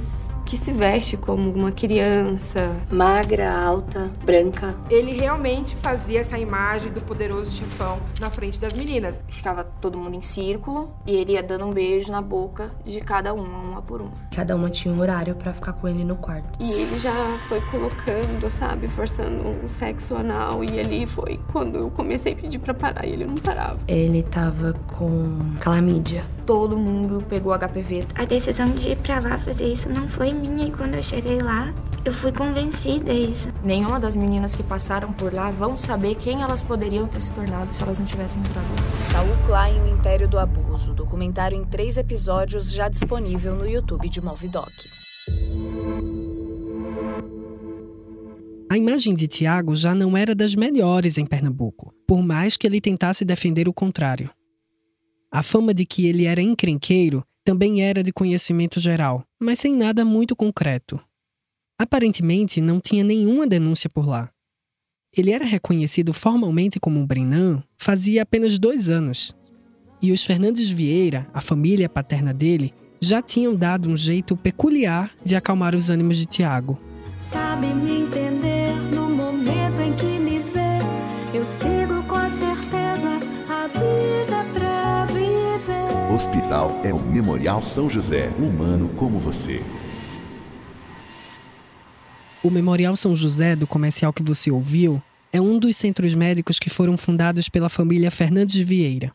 que 0.54 0.58
se 0.60 0.72
veste 0.72 1.18
como 1.18 1.52
uma 1.52 1.72
criança. 1.72 2.76
Magra, 2.92 3.52
alta, 3.52 4.12
branca. 4.24 4.76
Ele 4.88 5.12
realmente 5.12 5.76
fazia 5.76 6.20
essa 6.20 6.38
imagem 6.38 6.92
do 6.92 7.02
poderoso 7.02 7.58
chefão 7.58 7.98
na 8.22 8.30
frente 8.30 8.60
das 8.60 8.76
meninas. 8.76 9.20
Ficava 9.28 9.64
todo 9.64 9.98
mundo 9.98 10.16
em 10.16 10.22
círculo 10.22 10.92
e 11.08 11.16
ele 11.16 11.32
ia 11.32 11.42
dando 11.42 11.66
um 11.66 11.72
beijo 11.72 12.12
na 12.12 12.22
boca 12.22 12.70
de 12.86 13.02
cada 13.02 13.34
uma, 13.34 13.58
uma 13.58 13.82
por 13.82 14.00
uma. 14.00 14.12
Cada 14.32 14.56
uma 14.56 14.70
tinha 14.70 14.94
um 14.94 15.00
horário 15.00 15.34
para 15.34 15.52
ficar 15.54 15.74
com 15.74 15.88
ele 15.88 16.04
no 16.04 16.18
quarto. 16.18 16.62
E 16.62 16.72
ele 16.72 17.00
já 17.00 17.40
foi 17.50 17.60
colocando, 17.72 18.52
sabe, 18.52 18.88
forçando 18.88 19.48
um 19.48 19.68
sexo 19.68 20.16
anal. 20.16 20.64
E 20.64 20.80
ali 20.80 21.08
foi 21.08 21.40
quando 21.52 21.80
eu 21.80 21.90
comecei 21.90 22.34
a 22.34 22.36
pedir 22.36 22.60
para 22.60 22.76
parar 22.76 23.08
e 23.08 23.14
ele 23.14 23.26
não 23.26 23.38
parava. 23.38 23.80
Ele 23.88 24.22
tava 24.22 24.74
com 24.96 25.56
calamídia. 25.60 26.24
Todo 26.46 26.78
mundo 26.78 27.24
pegou 27.28 27.58
HPV. 27.58 28.06
A 28.14 28.26
decisão 28.26 28.70
de 28.70 28.90
ir 28.90 28.98
pra 28.98 29.20
lá 29.20 29.38
fazer 29.40 29.66
isso 29.66 29.90
não 29.90 30.08
foi 30.08 30.34
minha 30.34 30.43
e 30.46 30.72
quando 30.72 30.96
eu 30.96 31.04
cheguei 31.04 31.42
lá, 31.42 31.74
eu 32.06 32.12
fui 32.12 32.32
convencida 32.32 33.14
isso. 33.14 33.50
Nenhuma 33.64 34.00
das 34.00 34.16
meninas 34.16 34.56
que 34.56 34.64
passaram 34.64 35.14
por 35.14 35.34
lá 35.34 35.52
vão 35.52 35.78
saber 35.78 36.16
quem 36.16 36.42
elas 36.42 36.62
poderiam 36.62 37.08
ter 37.08 37.22
se 37.22 37.34
tornado 37.34 37.74
se 37.74 37.82
elas 37.82 37.98
não 37.98 38.06
tivessem 38.06 38.42
entrado 38.42 38.66
lá. 38.66 39.00
Saul 39.00 39.38
Klein, 39.46 39.82
o 39.82 39.88
Império 39.88 40.28
do 40.28 40.38
Abuso, 40.38 40.94
documentário 40.94 41.58
em 41.58 41.64
três 41.64 41.98
episódios 41.98 42.72
já 42.72 42.90
disponível 42.90 43.56
no 43.56 43.68
YouTube 43.68 44.10
de 44.10 44.22
Movidoc. 44.22 44.72
A 48.70 48.78
imagem 48.78 49.14
de 49.14 49.28
Tiago 49.28 49.76
já 49.76 49.94
não 49.94 50.18
era 50.18 50.34
das 50.34 50.56
melhores 50.56 51.18
em 51.18 51.26
Pernambuco, 51.26 51.94
por 52.08 52.24
mais 52.24 52.58
que 52.58 52.66
ele 52.66 52.82
tentasse 52.82 53.24
defender 53.24 53.70
o 53.70 53.74
contrário. 53.74 54.30
A 55.32 55.42
fama 55.42 55.74
de 55.74 55.86
que 55.86 56.08
ele 56.08 56.26
era 56.26 56.42
encrenqueiro 56.42 57.24
também 57.44 57.82
era 57.82 58.02
de 58.02 58.14
conhecimento 58.14 58.80
geral, 58.80 59.24
mas 59.40 59.60
sem 59.60 59.76
nada 59.76 60.06
muito 60.06 60.36
concreto. 60.36 61.00
Aparentemente, 61.78 62.62
não 62.62 62.80
tinha 62.80 63.04
nenhuma 63.04 63.46
denúncia 63.46 63.90
por 63.90 64.08
lá. 64.08 64.30
Ele 65.16 65.32
era 65.32 65.46
reconhecido 65.46 66.14
formalmente 66.14 66.80
como 66.80 67.06
Brenan 67.06 67.62
fazia 67.78 68.24
apenas 68.24 68.58
dois 68.58 68.90
anos. 68.90 69.36
E 70.02 70.12
os 70.12 70.24
Fernandes 70.24 70.72
Vieira, 70.72 71.28
a 71.34 71.42
família 71.42 71.88
paterna 71.88 72.34
dele, 72.34 72.74
já 73.00 73.22
tinham 73.22 73.56
dado 73.56 73.90
um 73.90 73.98
jeito 73.98 74.36
peculiar 74.36 75.12
de 75.24 75.36
acalmar 75.36 75.76
os 75.76 75.90
ânimos 75.90 76.18
de 76.18 76.26
Tiago. 76.26 76.80
Sabe 77.20 77.68
me 77.68 78.02
entender 78.02 78.53
Hospital 86.14 86.80
é 86.84 86.94
o 86.94 87.00
Memorial 87.00 87.60
São 87.64 87.90
José, 87.90 88.28
humano 88.38 88.88
como 88.90 89.20
você. 89.20 89.64
O 92.44 92.52
Memorial 92.52 92.96
São 92.96 93.16
José, 93.16 93.56
do 93.56 93.66
comercial 93.66 94.14
que 94.14 94.22
você 94.22 94.52
ouviu, 94.52 95.02
é 95.32 95.42
um 95.42 95.58
dos 95.58 95.76
centros 95.76 96.14
médicos 96.14 96.60
que 96.60 96.70
foram 96.70 96.98
fundados 96.98 97.50
pela 97.50 97.68
família 97.68 98.12
Fernandes 98.12 98.56
Vieira. 98.58 99.12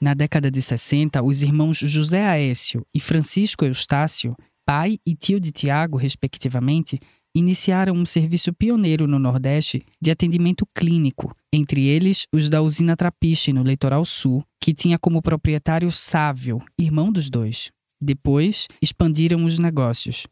Na 0.00 0.14
década 0.14 0.50
de 0.50 0.62
60, 0.62 1.22
os 1.22 1.42
irmãos 1.42 1.76
José 1.76 2.26
Aécio 2.26 2.86
e 2.94 3.00
Francisco 3.00 3.66
Eustácio, 3.66 4.34
pai 4.64 4.96
e 5.04 5.14
tio 5.14 5.38
de 5.38 5.52
Tiago, 5.52 5.98
respectivamente, 5.98 6.98
iniciaram 7.34 7.94
um 7.94 8.04
serviço 8.04 8.52
pioneiro 8.52 9.06
no 9.06 9.18
Nordeste 9.18 9.82
de 10.00 10.10
atendimento 10.10 10.66
clínico, 10.74 11.32
entre 11.52 11.86
eles 11.86 12.26
os 12.32 12.48
da 12.48 12.60
usina 12.62 12.96
Trapiche, 12.96 13.52
no 13.52 13.62
litoral 13.62 14.04
sul, 14.04 14.44
que 14.60 14.74
tinha 14.74 14.98
como 14.98 15.22
proprietário 15.22 15.90
Sávio, 15.92 16.62
irmão 16.78 17.12
dos 17.12 17.30
dois. 17.30 17.70
Depois, 18.00 18.66
expandiram 18.80 19.44
os 19.44 19.58
negócios. 19.58 20.26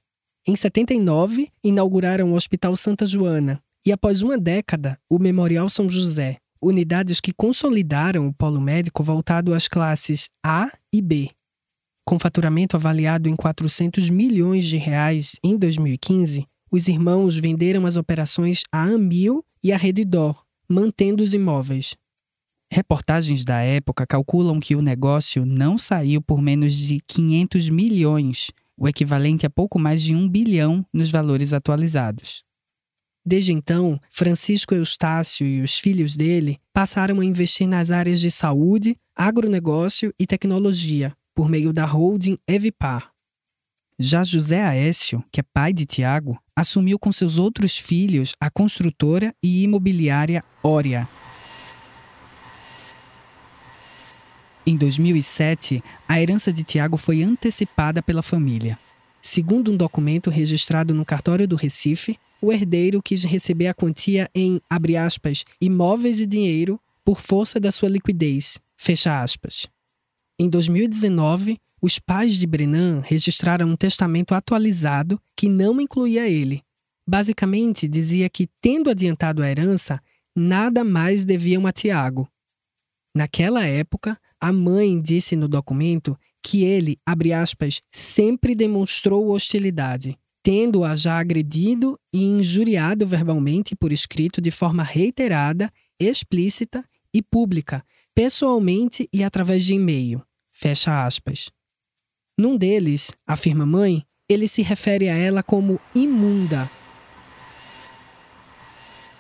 Em 0.47 0.57
79, 0.57 1.51
inauguraram 1.63 2.33
o 2.33 2.35
Hospital 2.35 2.75
Santa 2.77 3.05
Joana 3.05 3.61
e, 3.85 3.93
após 3.93 4.23
uma 4.23 4.39
década, 4.39 4.99
o 5.09 5.19
Memorial 5.19 5.69
São 5.69 5.89
José, 5.89 6.39
unidades 6.61 7.21
que 7.21 7.33
consolidaram 7.33 8.27
o 8.27 8.33
polo 8.33 8.61
médico 8.61 9.03
voltado 9.03 9.55
às 9.55 9.69
classes 9.69 10.31
A 10.45 10.71
e 10.93 11.03
B. 11.03 11.31
Com 12.05 12.19
faturamento 12.19 12.75
avaliado 12.75 13.29
em 13.29 13.37
400 13.37 14.09
milhões 14.09 14.65
de 14.65 14.79
reais 14.79 15.37
em 15.45 15.57
2015, 15.59 16.47
os 16.71 16.89
irmãos 16.89 17.37
venderam 17.37 17.87
as 17.87 17.97
operações 17.97 18.63
à 18.73 18.85
Amil 18.85 19.45
e 19.63 19.73
à 19.73 19.77
Redidor, 19.77 20.45
mantendo 20.69 21.23
os 21.23 21.35
imóveis. 21.35 21.97
Reportagens 22.71 23.45
da 23.45 23.61
época 23.61 24.07
calculam 24.07 24.61
que 24.61 24.77
o 24.77 24.83
negócio 24.83 25.47
não 25.47 25.79
saiu 25.79 26.21
por 26.21 26.43
menos 26.43 26.75
de 26.75 27.01
500 27.07 27.71
milhões, 27.71 28.51
o 28.77 28.87
equivalente 28.87 29.47
a 29.47 29.51
pouco 29.51 29.79
mais 29.79 30.03
de 30.03 30.15
um 30.15 30.29
bilhão 30.29 30.85
nos 30.93 31.11
valores 31.11 31.53
atualizados. 31.53 32.45
Desde 33.25 33.53
então, 33.53 34.01
Francisco 34.11 34.75
Eustácio 34.75 35.47
e 35.47 35.61
os 35.61 35.79
filhos 35.79 36.17
dele 36.17 36.59
passaram 36.73 37.21
a 37.21 37.25
investir 37.25 37.67
nas 37.67 37.91
áreas 37.91 38.21
de 38.21 38.31
saúde, 38.31 38.97
agronegócio 39.15 40.15
e 40.19 40.27
tecnologia, 40.27 41.15
por 41.35 41.49
meio 41.49 41.73
da 41.73 41.85
holding 41.85 42.39
Evipar. 42.47 43.11
Já 43.99 44.23
José 44.23 44.63
Aécio, 44.63 45.25
que 45.33 45.41
é 45.41 45.43
pai 45.43 45.73
de 45.73 45.85
Tiago, 45.85 46.39
assumiu 46.59 46.99
com 46.99 47.13
seus 47.13 47.39
outros 47.39 47.77
filhos 47.77 48.33
a 48.41 48.51
construtora 48.51 49.33
e 49.41 49.63
imobiliária 49.63 50.43
Ória. 50.61 51.09
Em 54.67 54.77
2007, 54.77 55.81
a 56.09 56.21
herança 56.21 56.53
de 56.53 56.65
Tiago 56.65 56.97
foi 56.97 57.23
antecipada 57.23 58.03
pela 58.03 58.25
família. 58.25 58.77
Segundo 59.21 59.71
um 59.71 59.77
documento 59.77 60.31
registrado 60.31 60.93
no 60.93 61.05
cartório 61.05 61.47
do 61.47 61.55
Recife, 61.55 62.19
o 62.43 62.53
herdeiro 62.53 63.01
quis 63.01 63.23
receber 63.23 63.69
a 63.69 63.75
quantia 63.75 64.29
em, 64.35 64.61
abre 64.69 64.97
aspas, 64.97 65.45
imóveis 65.61 66.19
e 66.19 66.27
dinheiro 66.27 66.81
por 67.05 67.21
força 67.21 67.61
da 67.61 67.71
sua 67.71 67.89
liquidez, 67.89 68.59
fecha 68.77 69.23
aspas. 69.23 69.69
Em 70.37 70.49
2019, 70.51 71.57
os 71.81 71.99
pais 71.99 72.35
de 72.35 72.47
Brenan 72.47 73.01
registraram 73.05 73.69
um 73.69 73.77
testamento 73.77 74.35
atualizado 74.35 75.21
que 75.37 75.49
não 75.49 75.81
incluía 75.81 76.29
ele. 76.29 76.63
Basicamente, 77.07 77.89
dizia 77.89 78.29
que, 78.29 78.49
tendo 78.61 78.91
adiantado 78.91 79.43
a 79.43 79.51
herança, 79.51 80.01
nada 80.35 80.85
mais 80.85 81.25
deviam 81.25 81.67
a 81.67 81.73
Tiago. 81.73 82.29
Naquela 83.15 83.65
época, 83.65 84.19
a 84.41 84.53
mãe 84.53 85.01
disse 85.01 85.35
no 85.35 85.49
documento 85.49 86.19
que 86.43 86.65
ele, 86.65 86.99
abre 87.05 87.33
aspas, 87.33 87.81
sempre 87.91 88.55
demonstrou 88.55 89.31
hostilidade, 89.31 90.19
tendo-a 90.43 90.95
já 90.95 91.19
agredido 91.19 91.99
e 92.13 92.25
injuriado 92.25 93.07
verbalmente 93.07 93.75
por 93.75 93.93
escrito 93.93 94.41
de 94.41 94.51
forma 94.51 94.83
reiterada, 94.83 95.73
explícita 95.99 96.85
e 97.13 97.23
pública, 97.23 97.85
pessoalmente 98.15 99.09
e 99.13 99.25
através 99.25 99.65
de 99.65 99.75
e-mail. 99.75 100.23
Fecha 100.53 101.05
aspas. 101.05 101.51
Num 102.39 102.57
deles, 102.57 103.11
afirma 103.27 103.65
a 103.65 103.67
mãe, 103.67 104.05
ele 104.29 104.47
se 104.47 104.63
refere 104.63 105.09
a 105.09 105.17
ela 105.17 105.43
como 105.43 105.81
imunda. 105.93 106.71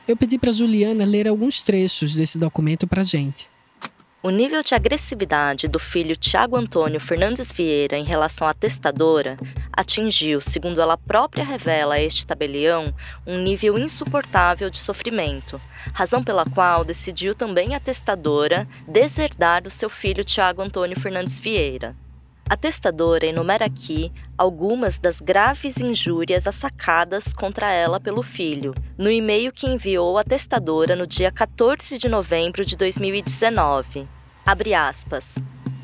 Eu 0.07 0.17
pedi 0.17 0.39
para 0.39 0.53
Juliana 0.53 1.05
ler 1.05 1.27
alguns 1.27 1.65
trechos 1.65 2.15
desse 2.15 2.39
documento 2.39 2.87
para 2.87 3.03
gente. 3.03 3.51
O 4.23 4.31
nível 4.31 4.63
de 4.63 4.73
agressividade 4.73 5.67
do 5.67 5.81
filho 5.81 6.15
Tiago 6.17 6.57
Antônio 6.57 7.01
Fernandes 7.01 7.51
Vieira 7.51 7.99
em 7.99 8.05
relação 8.05 8.47
à 8.47 8.55
testadora 8.55 9.37
atingiu, 9.73 10.41
segundo 10.41 10.81
ela 10.81 10.97
própria 10.97 11.43
revela 11.43 11.97
a 11.97 12.01
este 12.01 12.25
tabelião, 12.25 12.95
um 13.27 13.43
nível 13.43 13.77
insuportável 13.77 14.71
de 14.71 14.79
sofrimento, 14.79 15.61
razão 15.93 16.23
pela 16.23 16.45
qual 16.45 16.85
decidiu 16.85 17.35
também 17.35 17.75
a 17.75 17.81
testadora 17.81 18.69
deserdar 18.87 19.65
do 19.65 19.71
seu 19.71 19.91
filho 19.91 20.25
Tiago 20.25 20.63
Antônio 20.63 20.99
Fernandes 21.01 21.41
Vieira. 21.41 21.97
A 22.51 22.57
testadora 22.57 23.27
enumera 23.27 23.67
aqui 23.67 24.11
algumas 24.37 24.97
das 24.97 25.21
graves 25.21 25.77
injúrias 25.77 26.47
assacadas 26.47 27.35
contra 27.35 27.71
ela 27.71 28.01
pelo 28.01 28.23
filho, 28.23 28.75
no 28.97 29.11
e-mail 29.11 29.53
que 29.53 29.67
enviou 29.67 30.17
à 30.17 30.25
testadora 30.25 30.97
no 30.97 31.07
dia 31.07 31.31
14 31.31 31.99
de 31.99 32.09
novembro 32.09 32.65
de 32.65 32.75
2019. 32.75 34.09
Abre 34.47 34.73
aspas. 34.73 35.35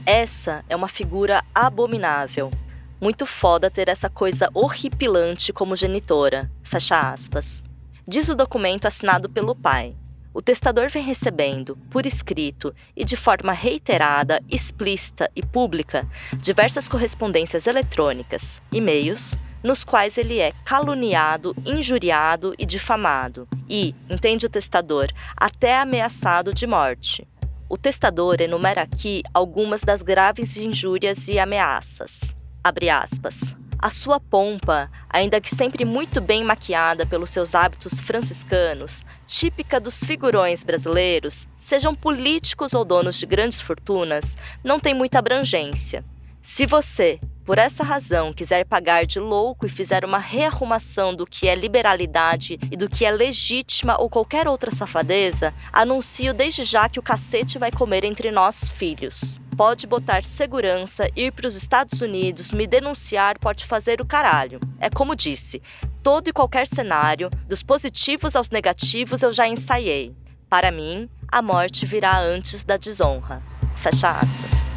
Essa 0.07 0.65
é 0.67 0.75
uma 0.75 0.89
figura 0.89 1.45
abominável. 1.55 2.51
Muito 2.99 3.27
foda 3.27 3.71
ter 3.71 3.91
essa 3.91 4.09
coisa 4.09 4.49
horripilante 4.55 5.53
como 5.53 5.77
genitora. 5.77 6.51
Fecha 6.63 6.99
aspas. 6.99 7.63
Diz 8.09 8.31
o 8.31 8.35
documento 8.35 8.87
assinado 8.87 9.29
pelo 9.29 9.55
pai 9.55 9.95
o 10.35 10.43
testador 10.43 10.91
vem 10.91 11.05
recebendo, 11.05 11.77
por 11.89 12.05
escrito 12.05 12.75
e 12.97 13.05
de 13.05 13.17
forma 13.17 13.53
reiterada, 13.53 14.43
explícita 14.51 15.31
e 15.35 15.43
pública, 15.43 16.07
diversas 16.37 16.89
correspondências 16.89 17.69
eletrônicas, 17.69 18.61
e-mails, 18.73 19.39
nos 19.63 19.85
quais 19.85 20.19
ele 20.19 20.41
é 20.41 20.53
caluniado, 20.65 21.57
injuriado 21.65 22.53
e 22.59 22.67
difamado, 22.67 23.49
e, 23.71 23.95
entende 24.11 24.45
o 24.45 24.51
testador, 24.51 25.07
até 25.37 25.79
ameaçado 25.79 26.53
de 26.53 26.67
morte. 26.67 27.27
O 27.69 27.79
testador 27.79 28.41
enumera 28.41 28.83
aqui 28.83 29.23
algumas 29.33 29.83
das 29.83 30.03
graves 30.03 30.57
injúrias 30.57 31.29
e 31.29 31.39
ameaças. 31.39 32.37
Abre 32.63 32.91
aspas. 32.91 33.55
A 33.85 33.91
sua 33.91 34.19
pompa, 34.19 34.91
ainda 35.11 35.43
que 35.43 35.55
sempre 35.55 35.85
muito 35.85 36.19
bem 36.19 36.43
maquiada 36.43 37.05
pelos 37.05 37.29
seus 37.29 37.55
hábitos 37.55 38.01
franciscanos, 38.01 39.05
típica 39.27 39.79
dos 39.79 40.03
figurões 40.03 40.65
brasileiros, 40.65 41.47
sejam 41.61 41.95
políticos 41.95 42.73
ou 42.73 42.83
donos 42.83 43.17
de 43.19 43.27
grandes 43.27 43.61
fortunas, 43.61 44.39
não 44.65 44.81
tem 44.81 44.95
muita 44.95 45.19
abrangência. 45.19 46.03
Se 46.47 46.67
você, 46.67 47.19
por 47.43 47.59
essa 47.59 47.83
razão, 47.83 48.33
quiser 48.33 48.67
pagar 48.67 49.07
de 49.07 49.19
louco 49.19 49.65
e 49.65 49.69
fizer 49.69 50.05
uma 50.05 50.19
rearrumação 50.19 51.13
do 51.13 51.27
que 51.27 51.49
é 51.49 51.55
liberalidade 51.55 52.59
e 52.71 52.77
do 52.77 52.89
que 52.89 53.05
é 53.05 53.11
legítima 53.11 53.97
ou 53.99 54.11
qualquer 54.11 54.47
outra 54.47 54.71
safadeza, 54.71 55.55
anuncio 55.73 56.35
desde 56.35 56.63
já 56.63 56.87
que 56.87 56.99
o 56.99 57.03
cacete 57.03 57.59
vai 57.59 57.73
comer 57.73 58.05
entre 58.05 58.31
nós 58.31 58.69
filhos. 58.69 59.41
Pode 59.57 59.87
botar 59.87 60.23
segurança, 60.23 61.09
ir 61.17 61.33
para 61.33 61.49
os 61.49 61.57
Estados 61.57 62.01
Unidos, 62.03 62.53
me 62.53 62.67
denunciar, 62.67 63.39
pode 63.39 63.65
fazer 63.65 64.01
o 64.01 64.07
caralho. 64.07 64.61
É 64.79 64.91
como 64.91 65.17
disse, 65.17 65.63
todo 66.03 66.29
e 66.29 66.33
qualquer 66.33 66.67
cenário, 66.67 67.31
dos 67.49 67.63
positivos 67.63 68.37
aos 68.37 68.51
negativos, 68.51 69.23
eu 69.23 69.33
já 69.33 69.49
ensaiei. 69.49 70.15
Para 70.49 70.71
mim, 70.71 71.09
a 71.27 71.41
morte 71.41 71.87
virá 71.87 72.21
antes 72.21 72.63
da 72.63 72.77
desonra. 72.77 73.43
Fecha 73.77 74.11
aspas. 74.11 74.74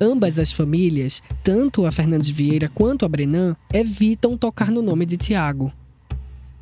Ambas 0.00 0.38
as 0.38 0.50
famílias, 0.50 1.22
tanto 1.44 1.86
a 1.86 1.92
Fernandes 1.92 2.28
Vieira 2.28 2.68
quanto 2.68 3.04
a 3.04 3.08
Brenan, 3.08 3.54
evitam 3.72 4.36
tocar 4.36 4.70
no 4.70 4.82
nome 4.82 5.06
de 5.06 5.16
Tiago. 5.16 5.72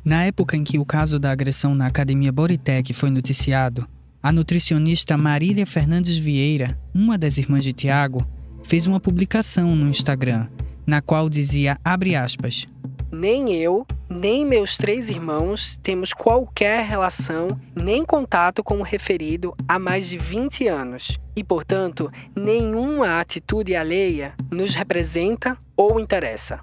Na 0.05 0.23
época 0.23 0.55
em 0.55 0.63
que 0.63 0.77
o 0.77 0.85
caso 0.85 1.19
da 1.19 1.31
agressão 1.31 1.73
na 1.73 1.87
Academia 1.87 2.31
Boritec 2.31 2.93
foi 2.93 3.09
noticiado, 3.09 3.87
a 4.21 4.31
nutricionista 4.31 5.17
Marília 5.17 5.65
Fernandes 5.65 6.17
Vieira, 6.17 6.77
uma 6.93 7.17
das 7.17 7.39
irmãs 7.39 7.63
de 7.63 7.73
Tiago, 7.73 8.23
fez 8.63 8.85
uma 8.85 8.99
publicação 8.99 9.75
no 9.75 9.89
Instagram, 9.89 10.47
na 10.85 11.01
qual 11.01 11.27
dizia, 11.27 11.79
aspas, 11.83 12.67
nem 13.11 13.53
eu, 13.53 13.85
nem 14.09 14.45
meus 14.45 14.77
três 14.77 15.09
irmãos 15.09 15.77
temos 15.83 16.13
qualquer 16.13 16.85
relação 16.85 17.47
nem 17.75 18.05
contato 18.05 18.63
com 18.63 18.79
o 18.79 18.83
referido 18.83 19.53
há 19.67 19.77
mais 19.77 20.07
de 20.07 20.17
20 20.17 20.67
anos 20.67 21.19
e, 21.35 21.43
portanto, 21.43 22.11
nenhuma 22.35 23.19
atitude 23.19 23.75
alheia 23.75 24.33
nos 24.49 24.73
representa 24.73 25.57
ou 25.75 25.99
interessa. 25.99 26.61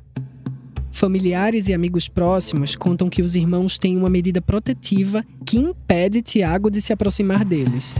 Familiares 0.91 1.69
e 1.69 1.75
amigos 1.75 2.09
próximos 2.09 2.75
contam 2.75 3.09
que 3.09 3.23
os 3.23 3.37
irmãos 3.37 3.79
têm 3.79 3.97
uma 3.97 4.11
medida 4.11 4.41
protetiva 4.41 5.25
que 5.47 5.59
impede 5.59 6.23
Tiago 6.23 6.71
de 6.71 6.81
se 6.81 6.93
aproximar 6.93 7.45
deles. 7.45 7.95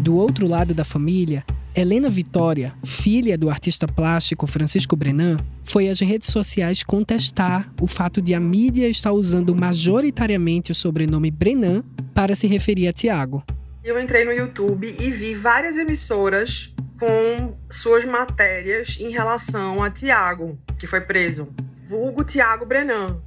Do 0.00 0.16
outro 0.16 0.46
lado 0.46 0.72
da 0.72 0.82
família, 0.82 1.44
Helena 1.74 2.10
Vitória, 2.10 2.74
filha 2.84 3.38
do 3.38 3.48
artista 3.48 3.86
plástico 3.86 4.44
Francisco 4.44 4.96
Brenan, 4.96 5.36
foi 5.62 5.88
às 5.88 6.00
redes 6.00 6.28
sociais 6.28 6.82
contestar 6.82 7.72
o 7.80 7.86
fato 7.86 8.20
de 8.20 8.34
a 8.34 8.40
mídia 8.40 8.88
estar 8.88 9.12
usando 9.12 9.54
majoritariamente 9.54 10.72
o 10.72 10.74
sobrenome 10.74 11.30
Brenan 11.30 11.84
para 12.12 12.34
se 12.34 12.48
referir 12.48 12.88
a 12.88 12.92
Tiago. 12.92 13.44
Eu 13.84 14.00
entrei 14.00 14.24
no 14.24 14.32
YouTube 14.32 14.96
e 14.98 15.10
vi 15.10 15.32
várias 15.32 15.78
emissoras 15.78 16.74
com 16.98 17.56
suas 17.70 18.04
matérias 18.04 18.98
em 19.00 19.10
relação 19.10 19.80
a 19.80 19.90
Tiago, 19.90 20.58
que 20.76 20.88
foi 20.88 21.00
preso. 21.00 21.48
Vulgo 21.88 22.24
Tiago 22.24 22.66
Brenan. 22.66 23.22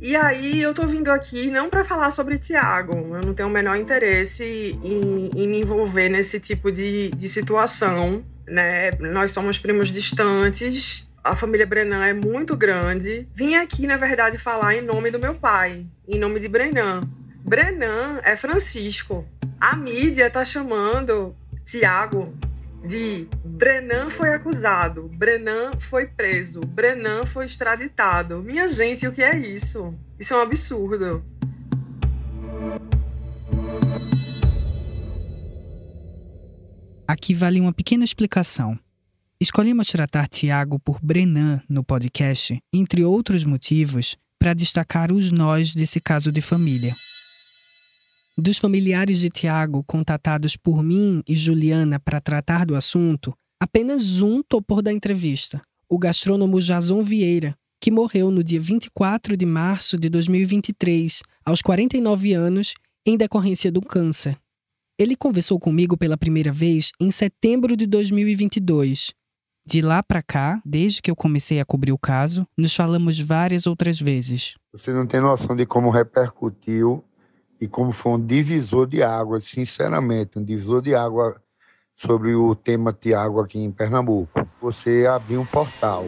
E 0.00 0.14
aí 0.16 0.60
eu 0.60 0.74
tô 0.74 0.86
vindo 0.86 1.10
aqui 1.10 1.50
não 1.50 1.70
para 1.70 1.84
falar 1.84 2.10
sobre 2.10 2.38
Tiago, 2.38 2.92
eu 2.92 3.22
não 3.22 3.34
tenho 3.34 3.48
o 3.48 3.52
menor 3.52 3.76
interesse 3.76 4.44
em, 4.82 5.30
em 5.34 5.48
me 5.48 5.60
envolver 5.60 6.08
nesse 6.08 6.38
tipo 6.38 6.70
de, 6.70 7.10
de 7.10 7.28
situação, 7.28 8.24
né? 8.46 8.90
Nós 9.00 9.32
somos 9.32 9.58
primos 9.58 9.90
distantes, 9.90 11.08
a 11.22 11.34
família 11.34 11.66
Brenan 11.66 12.04
é 12.04 12.12
muito 12.12 12.54
grande. 12.54 13.26
Vim 13.34 13.54
aqui, 13.54 13.86
na 13.86 13.96
verdade, 13.96 14.36
falar 14.36 14.74
em 14.74 14.82
nome 14.82 15.10
do 15.10 15.18
meu 15.18 15.34
pai, 15.34 15.86
em 16.06 16.18
nome 16.18 16.38
de 16.38 16.48
Brenan. 16.48 17.00
Brenan 17.40 18.20
é 18.22 18.36
Francisco. 18.36 19.26
A 19.58 19.74
mídia 19.74 20.28
tá 20.28 20.44
chamando 20.44 21.34
Tiago 21.64 22.34
de 22.86 23.26
Brenan 23.44 24.10
foi 24.10 24.34
acusado, 24.34 25.08
Brenan 25.08 25.72
foi 25.80 26.06
preso, 26.06 26.60
Brenan 26.60 27.24
foi 27.24 27.46
extraditado. 27.46 28.42
Minha 28.42 28.68
gente, 28.68 29.06
o 29.06 29.12
que 29.12 29.22
é 29.22 29.36
isso? 29.36 29.94
Isso 30.18 30.34
é 30.34 30.36
um 30.36 30.40
absurdo. 30.40 31.24
Aqui 37.08 37.34
vale 37.34 37.60
uma 37.60 37.72
pequena 37.72 38.04
explicação. 38.04 38.78
Escolhemos 39.40 39.88
tratar 39.88 40.28
Tiago 40.28 40.78
por 40.78 40.98
Brenan 41.02 41.60
no 41.68 41.84
podcast, 41.84 42.58
entre 42.72 43.04
outros 43.04 43.44
motivos, 43.44 44.16
para 44.38 44.54
destacar 44.54 45.12
os 45.12 45.32
nós 45.32 45.74
desse 45.74 46.00
caso 46.00 46.30
de 46.30 46.40
família. 46.40 46.94
Dos 48.36 48.58
familiares 48.58 49.20
de 49.20 49.30
Tiago 49.30 49.84
contatados 49.84 50.56
por 50.56 50.82
mim 50.82 51.22
e 51.24 51.36
Juliana 51.36 52.00
para 52.00 52.20
tratar 52.20 52.66
do 52.66 52.74
assunto, 52.74 53.32
apenas 53.62 54.22
um 54.22 54.42
topou 54.42 54.82
da 54.82 54.92
entrevista, 54.92 55.62
o 55.88 55.96
gastrônomo 55.96 56.60
Jason 56.60 57.00
Vieira, 57.00 57.54
que 57.80 57.92
morreu 57.92 58.32
no 58.32 58.42
dia 58.42 58.60
24 58.60 59.36
de 59.36 59.46
março 59.46 59.96
de 59.96 60.08
2023, 60.08 61.22
aos 61.46 61.62
49 61.62 62.32
anos, 62.32 62.74
em 63.06 63.16
decorrência 63.16 63.70
do 63.70 63.80
câncer. 63.80 64.36
Ele 64.98 65.14
conversou 65.14 65.60
comigo 65.60 65.96
pela 65.96 66.16
primeira 66.16 66.50
vez 66.50 66.90
em 67.00 67.12
setembro 67.12 67.76
de 67.76 67.86
2022. 67.86 69.12
De 69.64 69.80
lá 69.80 70.02
para 70.02 70.20
cá, 70.20 70.60
desde 70.64 71.00
que 71.00 71.10
eu 71.10 71.14
comecei 71.14 71.60
a 71.60 71.64
cobrir 71.64 71.92
o 71.92 71.98
caso, 71.98 72.44
nos 72.58 72.74
falamos 72.74 73.20
várias 73.20 73.64
outras 73.64 74.00
vezes. 74.00 74.54
Você 74.72 74.92
não 74.92 75.06
tem 75.06 75.20
noção 75.20 75.54
de 75.54 75.64
como 75.64 75.88
repercutiu 75.88 77.04
e 77.60 77.68
como 77.68 77.92
foi 77.92 78.12
um 78.12 78.26
divisor 78.26 78.86
de 78.86 79.02
água, 79.02 79.40
sinceramente, 79.40 80.38
um 80.38 80.44
divisor 80.44 80.82
de 80.82 80.94
água 80.94 81.40
sobre 81.96 82.34
o 82.34 82.54
tema 82.54 82.92
Tiago 82.92 83.40
aqui 83.40 83.58
em 83.58 83.70
Pernambuco. 83.70 84.46
Você 84.60 85.06
abriu 85.06 85.40
um 85.40 85.46
portal. 85.46 86.04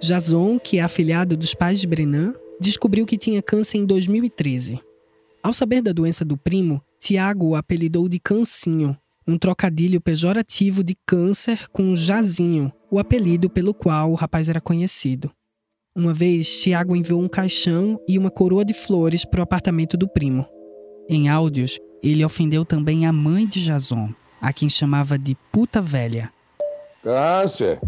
Jason, 0.00 0.58
que 0.58 0.78
é 0.78 0.82
afilhado 0.82 1.36
dos 1.36 1.54
pais 1.54 1.80
de 1.80 1.86
Brenan, 1.86 2.34
descobriu 2.60 3.06
que 3.06 3.16
tinha 3.16 3.40
câncer 3.40 3.78
em 3.78 3.86
2013. 3.86 4.80
Ao 5.42 5.52
saber 5.52 5.80
da 5.80 5.92
doença 5.92 6.24
do 6.24 6.36
primo, 6.36 6.82
Tiago 7.00 7.50
o 7.50 7.56
apelidou 7.56 8.08
de 8.08 8.18
Cancinho, 8.18 8.96
um 9.26 9.38
trocadilho 9.38 10.00
pejorativo 10.00 10.82
de 10.82 10.96
câncer 11.06 11.68
com 11.70 11.94
Jazinho, 11.94 12.72
o 12.90 12.98
apelido 12.98 13.48
pelo 13.48 13.72
qual 13.72 14.10
o 14.10 14.14
rapaz 14.14 14.48
era 14.48 14.60
conhecido. 14.60 15.30
Uma 15.94 16.14
vez, 16.14 16.48
Tiago 16.62 16.96
enviou 16.96 17.20
um 17.20 17.28
caixão 17.28 18.00
e 18.08 18.18
uma 18.18 18.30
coroa 18.30 18.64
de 18.64 18.72
flores 18.72 19.26
para 19.26 19.40
o 19.40 19.42
apartamento 19.42 19.94
do 19.94 20.08
primo. 20.08 20.46
Em 21.06 21.28
áudios, 21.28 21.78
ele 22.02 22.24
ofendeu 22.24 22.64
também 22.64 23.04
a 23.04 23.12
mãe 23.12 23.46
de 23.46 23.62
Jason, 23.62 24.08
a 24.40 24.54
quem 24.54 24.70
chamava 24.70 25.18
de 25.18 25.36
puta 25.52 25.82
velha. 25.82 26.30
Cássia, 27.04 27.78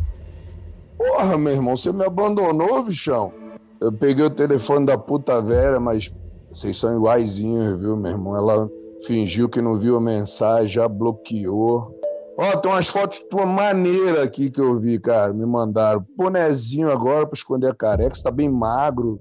porra, 0.99 1.39
meu 1.39 1.55
irmão, 1.55 1.75
você 1.75 1.91
me 1.93 2.05
abandonou, 2.05 2.85
bichão. 2.85 3.33
Eu 3.81 3.91
peguei 3.91 4.27
o 4.27 4.31
telefone 4.31 4.85
da 4.85 4.99
puta 4.99 5.41
velha, 5.41 5.81
mas 5.81 6.13
vocês 6.53 6.77
são 6.77 6.95
iguaizinhos, 6.95 7.81
viu, 7.81 7.97
meu 7.97 8.13
irmão? 8.13 8.37
Ela 8.37 8.71
fingiu 9.07 9.49
que 9.49 9.63
não 9.63 9.79
viu 9.79 9.97
a 9.97 10.01
mensagem, 10.01 10.69
já 10.69 10.87
bloqueou. 10.87 11.99
Ó, 12.37 12.57
tem 12.57 12.71
umas 12.71 12.89
fotos 12.89 13.21
tua 13.31 13.47
maneira 13.47 14.25
aqui 14.25 14.51
que 14.51 14.61
eu 14.61 14.79
vi, 14.79 14.99
cara. 14.99 15.33
Me 15.33 15.47
mandaram. 15.47 16.05
Bonezinho 16.17 16.91
agora 16.91 17.27
pra 17.27 17.35
esconder 17.35 17.69
a 17.69 17.75
careca, 17.75 18.15
você 18.15 18.25
tá 18.25 18.31
bem 18.31 18.49
magro. 18.49 19.21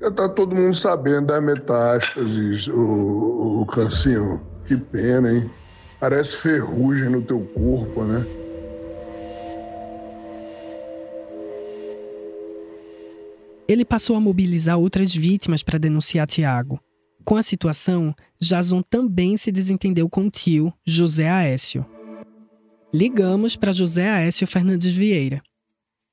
Já 0.00 0.10
tá 0.10 0.28
todo 0.28 0.54
mundo 0.54 0.74
sabendo 0.74 1.26
da 1.26 1.40
metástases, 1.40 2.68
o, 2.68 3.62
o 3.62 3.66
Cancinho. 3.66 4.40
Que 4.66 4.76
pena, 4.76 5.32
hein? 5.32 5.50
Parece 5.98 6.36
ferrugem 6.36 7.08
no 7.10 7.22
teu 7.22 7.40
corpo, 7.54 8.04
né? 8.04 8.24
Ele 13.68 13.84
passou 13.84 14.16
a 14.16 14.20
mobilizar 14.20 14.78
outras 14.78 15.14
vítimas 15.14 15.62
para 15.62 15.78
denunciar 15.78 16.26
Tiago. 16.26 16.80
Com 17.24 17.36
a 17.36 17.42
situação, 17.42 18.14
Jason 18.40 18.82
também 18.82 19.36
se 19.36 19.52
desentendeu 19.52 20.08
com 20.08 20.26
o 20.26 20.30
tio, 20.30 20.72
José 20.84 21.28
Aécio. 21.28 21.86
Ligamos 22.92 23.54
para 23.54 23.70
José 23.70 24.10
Aécio 24.10 24.48
Fernandes 24.48 24.92
Vieira. 24.92 25.40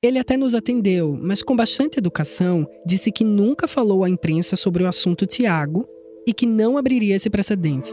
Ele 0.00 0.16
até 0.16 0.36
nos 0.36 0.54
atendeu, 0.54 1.18
mas 1.20 1.42
com 1.42 1.56
bastante 1.56 1.98
educação, 1.98 2.68
disse 2.86 3.10
que 3.10 3.24
nunca 3.24 3.66
falou 3.66 4.04
à 4.04 4.08
imprensa 4.08 4.54
sobre 4.54 4.84
o 4.84 4.86
assunto 4.86 5.26
Tiago 5.26 5.84
e 6.24 6.32
que 6.32 6.46
não 6.46 6.78
abriria 6.78 7.16
esse 7.16 7.28
precedente. 7.28 7.92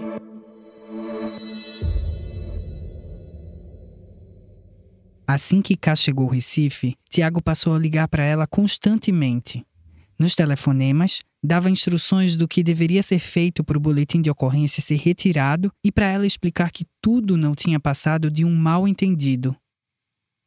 Assim 5.27 5.63
que 5.63 5.75
Cá 5.75 5.95
chegou 5.95 6.25
ao 6.25 6.31
Recife, 6.31 6.95
Tiago 7.09 7.41
passou 7.41 7.73
a 7.73 7.79
ligar 7.79 8.07
para 8.07 8.23
ela 8.23 8.45
constantemente. 8.45 9.65
Nos 10.19 10.35
telefonemas, 10.35 11.23
dava 11.45 11.69
instruções 11.69 12.35
do 12.35 12.47
que 12.47 12.63
deveria 12.63 13.03
ser 13.03 13.19
feito 13.19 13.63
para 13.63 13.77
o 13.77 13.81
boletim 13.81 14.21
de 14.21 14.29
ocorrência 14.29 14.81
ser 14.81 14.95
retirado 14.95 15.71
e 15.83 15.91
para 15.91 16.07
ela 16.07 16.25
explicar 16.25 16.71
que 16.71 16.85
tudo 17.01 17.37
não 17.37 17.53
tinha 17.53 17.79
passado 17.79 18.31
de 18.31 18.43
um 18.43 18.55
mal 18.55 18.87
entendido. 18.87 19.55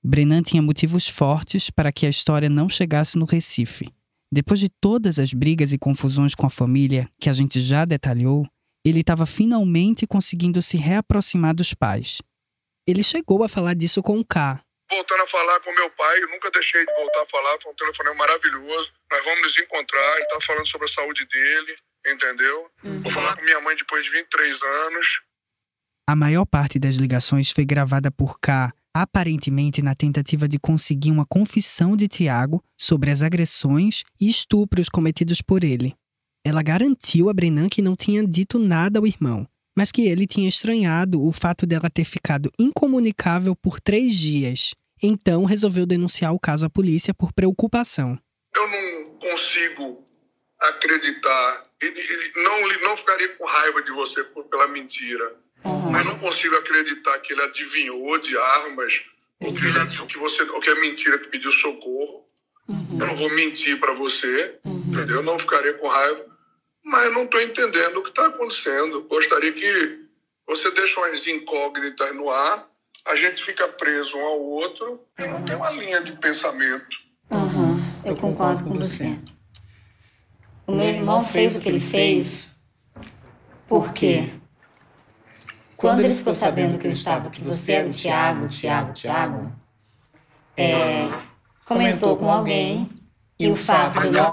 Brenan 0.03 0.43
tinha 0.43 0.63
motivos 0.63 1.09
fortes 1.09 1.71
para 1.71 1.93
que 1.93 2.07
a 2.07 2.09
história 2.09 2.49
não 2.49 2.69
chegasse 2.69 3.17
no 3.17 3.25
Recife. 3.25 3.89
Depois 4.33 4.61
de 4.61 4.69
todas 4.69 5.19
as 5.19 5.33
brigas 5.33 5.73
e 5.73 5.79
confusões 5.79 6.35
com 6.35 6.47
a 6.47 6.51
família, 6.51 7.09
que 7.19 7.31
a 7.31 7.33
gente 7.33 7.61
já 7.61 7.85
detalhou, 7.85 8.47
ele 8.85 9.01
estava 9.01 9.25
finalmente 9.27 10.07
conseguindo 10.07 10.63
se 10.63 10.77
reaproximar 10.77 11.55
dos 11.55 11.75
pais. 11.75 12.21
Ele 12.87 13.03
chegou 13.03 13.43
a 13.43 13.49
falar 13.49 13.75
disso 13.75 14.03
com 14.03 14.19
o 14.19 14.25
K, 14.25 14.61
voltando 14.91 15.23
a 15.23 15.27
falar 15.27 15.61
com 15.61 15.73
meu 15.73 15.91
pai, 15.91 16.23
eu 16.23 16.29
nunca 16.29 16.51
deixei 16.51 16.85
de 16.85 16.93
voltar 16.95 17.23
a 17.23 17.27
falar, 17.27 17.59
foi 17.63 17.73
um 17.73 17.77
telefonema 17.77 18.17
maravilhoso. 18.17 18.93
Nós 19.11 19.25
vamos 19.25 19.43
nos 19.43 19.59
encontrar, 19.59 20.17
ele 20.17 20.27
tá 20.27 20.41
falando 20.41 20.67
sobre 20.67 20.87
a 20.87 20.89
saúde 20.89 21.27
dele, 21.27 21.75
entendeu? 22.07 22.71
Uhum. 22.85 23.03
Vou 23.03 23.13
falar 23.13 23.37
com 23.37 23.45
minha 23.45 23.61
mãe 23.61 23.77
depois 23.77 24.05
de 24.05 24.11
23 24.11 24.63
anos. 24.63 25.21
A 26.09 26.17
maior 26.17 26.47
parte 26.47 26.79
das 26.79 26.97
ligações 26.97 27.51
foi 27.51 27.67
gravada 27.67 28.11
por 28.11 28.39
K, 28.41 28.73
aparentemente 28.95 29.83
na 29.83 29.95
tentativa 29.95 30.49
de 30.49 30.59
conseguir 30.59 31.11
uma 31.11 31.27
confissão 31.27 31.97
de 31.97 32.09
Tiago 32.09 32.65
sobre 32.77 33.11
as 33.11 33.23
agressões 33.23 34.05
e 34.21 34.29
estupros 34.29 34.89
cometidos 34.89 35.43
por 35.43 35.63
ele. 35.63 35.95
Ela 36.45 36.63
garantiu 36.63 37.29
a 37.29 37.35
Brenan 37.35 37.69
que 37.69 37.83
não 37.83 37.95
tinha 37.95 38.27
dito 38.27 38.59
nada 38.59 38.99
ao 38.99 39.07
irmão, 39.07 39.47
mas 39.79 39.93
que 39.93 40.09
ele 40.09 40.27
tinha 40.27 40.49
estranhado 40.49 41.25
o 41.25 41.31
fato 41.31 41.65
dela 41.65 41.89
ter 41.89 42.03
ficado 42.03 42.51
incomunicável 42.59 43.55
por 43.55 43.81
três 43.81 44.13
dias. 44.13 44.75
Então 45.01 45.45
resolveu 45.45 45.87
denunciar 45.87 46.35
o 46.35 46.41
caso 46.41 46.67
à 46.67 46.69
polícia 46.69 47.15
por 47.15 47.33
preocupação. 47.33 48.19
Eu 48.57 48.67
não 48.67 49.15
consigo 49.21 50.05
acreditar, 50.59 51.65
ele, 51.81 52.01
ele 52.01 52.33
não, 52.43 52.89
não 52.89 52.97
ficaria 52.97 53.29
com 53.37 53.47
raiva 53.47 53.81
de 53.81 53.93
você 53.93 54.25
por, 54.25 54.47
pela 54.47 54.67
mentira, 54.67 55.37
uhum. 55.65 55.93
mas 55.93 56.05
não 56.05 56.19
consigo 56.19 56.57
acreditar 56.57 57.17
que 57.21 57.33
ele 57.33 57.43
adivinhou 57.43 58.19
de 58.19 58.37
armas, 58.37 59.05
ou 59.39 59.55
que, 59.55 59.65
ele, 59.65 59.79
ou 60.01 60.07
que, 60.09 60.19
você, 60.19 60.43
ou 60.43 60.59
que 60.59 60.71
é 60.71 60.81
mentira 60.81 61.21
que 61.21 61.29
pediu 61.29 61.53
socorro. 61.53 62.27
Uhum. 62.67 62.99
Eu 62.99 63.07
não 63.07 63.15
vou 63.15 63.31
mentir 63.37 63.79
para 63.79 63.95
você, 63.95 64.59
uhum. 64.65 64.87
entendeu? 64.89 65.19
Eu 65.19 65.23
não 65.23 65.39
ficaria 65.39 65.75
com 65.75 65.87
raiva 65.87 66.38
mas 66.85 67.13
não 67.13 67.25
estou 67.25 67.41
entendendo 67.41 67.99
o 67.99 68.03
que 68.03 68.11
está 68.11 68.27
acontecendo. 68.27 69.05
Gostaria 69.05 69.53
que 69.53 70.09
você 70.47 70.71
deixe 70.71 70.99
umas 70.99 71.27
incógnitas 71.27 72.15
no 72.15 72.31
ar, 72.31 72.67
a 73.07 73.17
gente 73.17 73.43
fica 73.43 73.69
preso 73.69 74.17
um 74.17 74.25
ao 74.25 74.41
outro 74.41 75.01
e 75.19 75.27
não 75.27 75.43
tem 75.43 75.57
uma 75.57 75.71
linha 75.71 76.01
de 76.03 76.13
pensamento. 76.13 76.97
Uhum, 77.31 77.79
eu 78.05 78.17
concordo 78.17 78.65
com 78.65 78.79
você. 78.79 79.19
O 80.67 80.73
meu 80.73 80.87
irmão 80.87 81.25
fez 81.25 81.57
o 81.57 81.61
que 81.61 81.69
ele 81.69 81.81
fez 81.81 82.59
porque 83.69 84.31
quando 85.77 86.01
ele 86.01 86.15
ficou 86.15 86.33
sabendo 86.33 86.79
que 86.79 86.87
eu 86.87 86.91
estava, 86.91 87.31
que 87.31 87.43
você 87.43 87.73
era 87.73 87.87
o 87.87 87.91
Tiago, 87.91 88.49
Tiago, 88.49 88.93
Tiago, 88.95 89.53
é, 90.57 91.09
comentou 91.67 92.17
com 92.17 92.31
alguém 92.31 92.89
e 93.39 93.49
o 93.49 93.55
fato 93.55 94.01
de 94.01 94.07
eu 94.07 94.13
não 94.13 94.33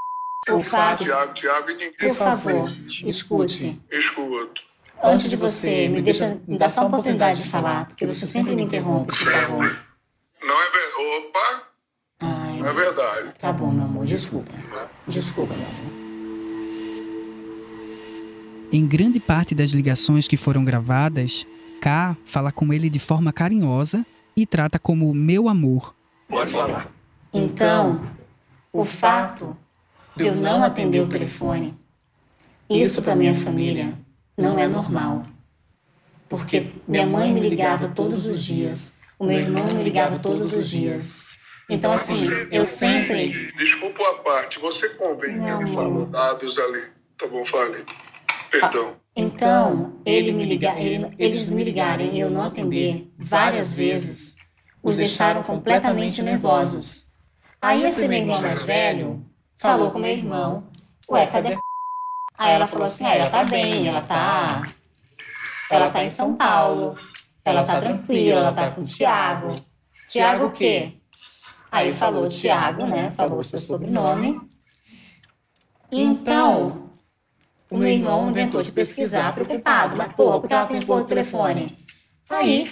o 0.49 0.59
fato. 0.59 1.03
Tiago, 1.03 1.33
Tiago, 1.33 1.71
e 1.71 1.91
Por 1.91 2.15
favor, 2.15 2.71
escute. 2.87 3.81
Escuto. 3.91 4.61
Antes 5.03 5.29
de 5.29 5.35
você, 5.35 5.89
me 5.89 6.01
deixa, 6.01 6.39
me 6.47 6.57
dá 6.57 6.69
só 6.69 6.81
uma 6.81 6.87
oportunidade 6.87 7.43
de 7.43 7.49
falar, 7.49 7.87
porque 7.87 8.05
você 8.05 8.25
sempre 8.25 8.55
me 8.55 8.63
interrompe, 8.63 9.07
por 9.07 9.31
favor. 9.31 9.85
Não 10.43 10.61
é 10.61 10.69
verdade. 10.71 10.95
Opa! 11.17 11.63
Ai, 12.21 12.59
não 12.59 12.67
é 12.67 12.73
verdade. 12.73 13.29
Tá 13.39 13.51
bom, 13.51 13.71
meu 13.71 13.85
amor, 13.85 14.05
desculpa. 14.05 14.51
Desculpa, 15.07 15.53
meu 15.53 15.65
amor. 15.65 15.95
Em 18.71 18.87
grande 18.87 19.19
parte 19.19 19.53
das 19.53 19.71
ligações 19.71 20.27
que 20.27 20.37
foram 20.37 20.65
gravadas, 20.65 21.45
K 21.81 22.17
fala 22.25 22.51
com 22.51 22.73
ele 22.73 22.89
de 22.89 22.99
forma 22.99 23.31
carinhosa 23.31 24.05
e 24.35 24.45
trata 24.45 24.79
como 24.79 25.13
meu 25.13 25.47
amor. 25.47 25.95
Pode 26.27 26.51
falar. 26.51 26.91
Então, 27.31 28.01
o 28.73 28.83
fato 28.83 29.55
de 30.15 30.27
eu 30.27 30.35
não 30.35 30.63
atender 30.63 31.01
o 31.01 31.09
telefone. 31.09 31.77
Isso 32.69 33.01
para 33.01 33.15
minha 33.15 33.35
família 33.35 33.93
não 34.37 34.57
é 34.57 34.67
normal. 34.67 35.25
Porque 36.27 36.71
minha 36.87 37.05
mãe 37.05 37.31
me 37.31 37.39
ligava 37.39 37.87
todos 37.87 38.27
os 38.27 38.43
dias, 38.43 38.95
o 39.19 39.25
meu 39.25 39.37
irmão 39.37 39.65
me 39.67 39.83
ligava 39.83 40.17
todos 40.19 40.53
os 40.53 40.69
dias. 40.69 41.27
Então, 41.69 41.91
assim, 41.91 42.27
eu 42.51 42.65
sempre. 42.65 43.51
Desculpa 43.57 44.03
a 44.09 44.13
parte, 44.15 44.59
você 44.59 44.89
convém 44.89 45.39
que 45.39 45.47
ele 45.47 45.67
falou 45.67 46.05
dados 46.05 46.57
ali. 46.59 46.83
Tá 47.17 47.27
bom, 47.27 47.45
fale. 47.45 47.83
Perdão. 48.51 48.95
Então, 49.15 49.99
ele 50.05 50.31
me 50.31 50.43
liga, 50.43 50.77
ele, 50.79 51.09
eles 51.17 51.49
me 51.49 51.63
ligarem 51.63 52.15
e 52.15 52.19
eu 52.19 52.29
não 52.29 52.43
atender 52.43 53.09
várias 53.17 53.73
vezes, 53.73 54.35
os 54.83 54.97
deixaram 54.97 55.41
completamente 55.41 56.21
nervosos. 56.21 57.09
Aí 57.61 57.83
esse 57.83 58.07
meu 58.07 58.19
irmão 58.19 58.41
mais 58.41 58.63
velho 58.63 59.25
falou 59.57 59.91
com 59.91 59.99
meu 59.99 60.11
irmão, 60.11 60.67
ué, 61.09 61.25
cadê 61.27 61.57
Aí 62.37 62.51
ela 62.53 62.67
falou 62.67 62.85
assim, 62.85 63.05
ah, 63.05 63.15
ela 63.15 63.29
tá 63.29 63.43
bem, 63.45 63.87
ela 63.87 64.01
tá. 64.01 64.67
Ela 65.71 65.89
tá 65.89 66.03
em 66.03 66.09
São 66.09 66.35
Paulo, 66.35 66.97
ela 67.43 67.63
tá 67.63 67.79
tranquila, 67.79 68.41
ela 68.41 68.53
tá 68.53 68.71
com 68.71 68.81
o 68.81 68.85
Tiago. 68.85 69.55
Tiago 70.07 70.47
o 70.47 70.51
quê? 70.51 70.93
Aí 71.71 71.93
falou 71.93 72.27
Tiago, 72.27 72.85
né? 72.85 73.11
Falou 73.11 73.39
o 73.39 73.43
seu 73.43 73.57
sobrenome. 73.57 74.39
Então, 75.91 76.89
o 77.69 77.77
meu 77.77 77.87
irmão 77.87 78.29
inventou 78.29 78.61
de 78.61 78.71
pesquisar, 78.71 79.33
preocupado. 79.33 79.95
Mas, 79.95 80.11
porra, 80.13 80.39
porque 80.39 80.53
ela 80.53 80.67
tem 80.67 80.81
pôr 80.81 81.01
o 81.01 81.05
telefone? 81.05 81.85
Aí, 82.29 82.69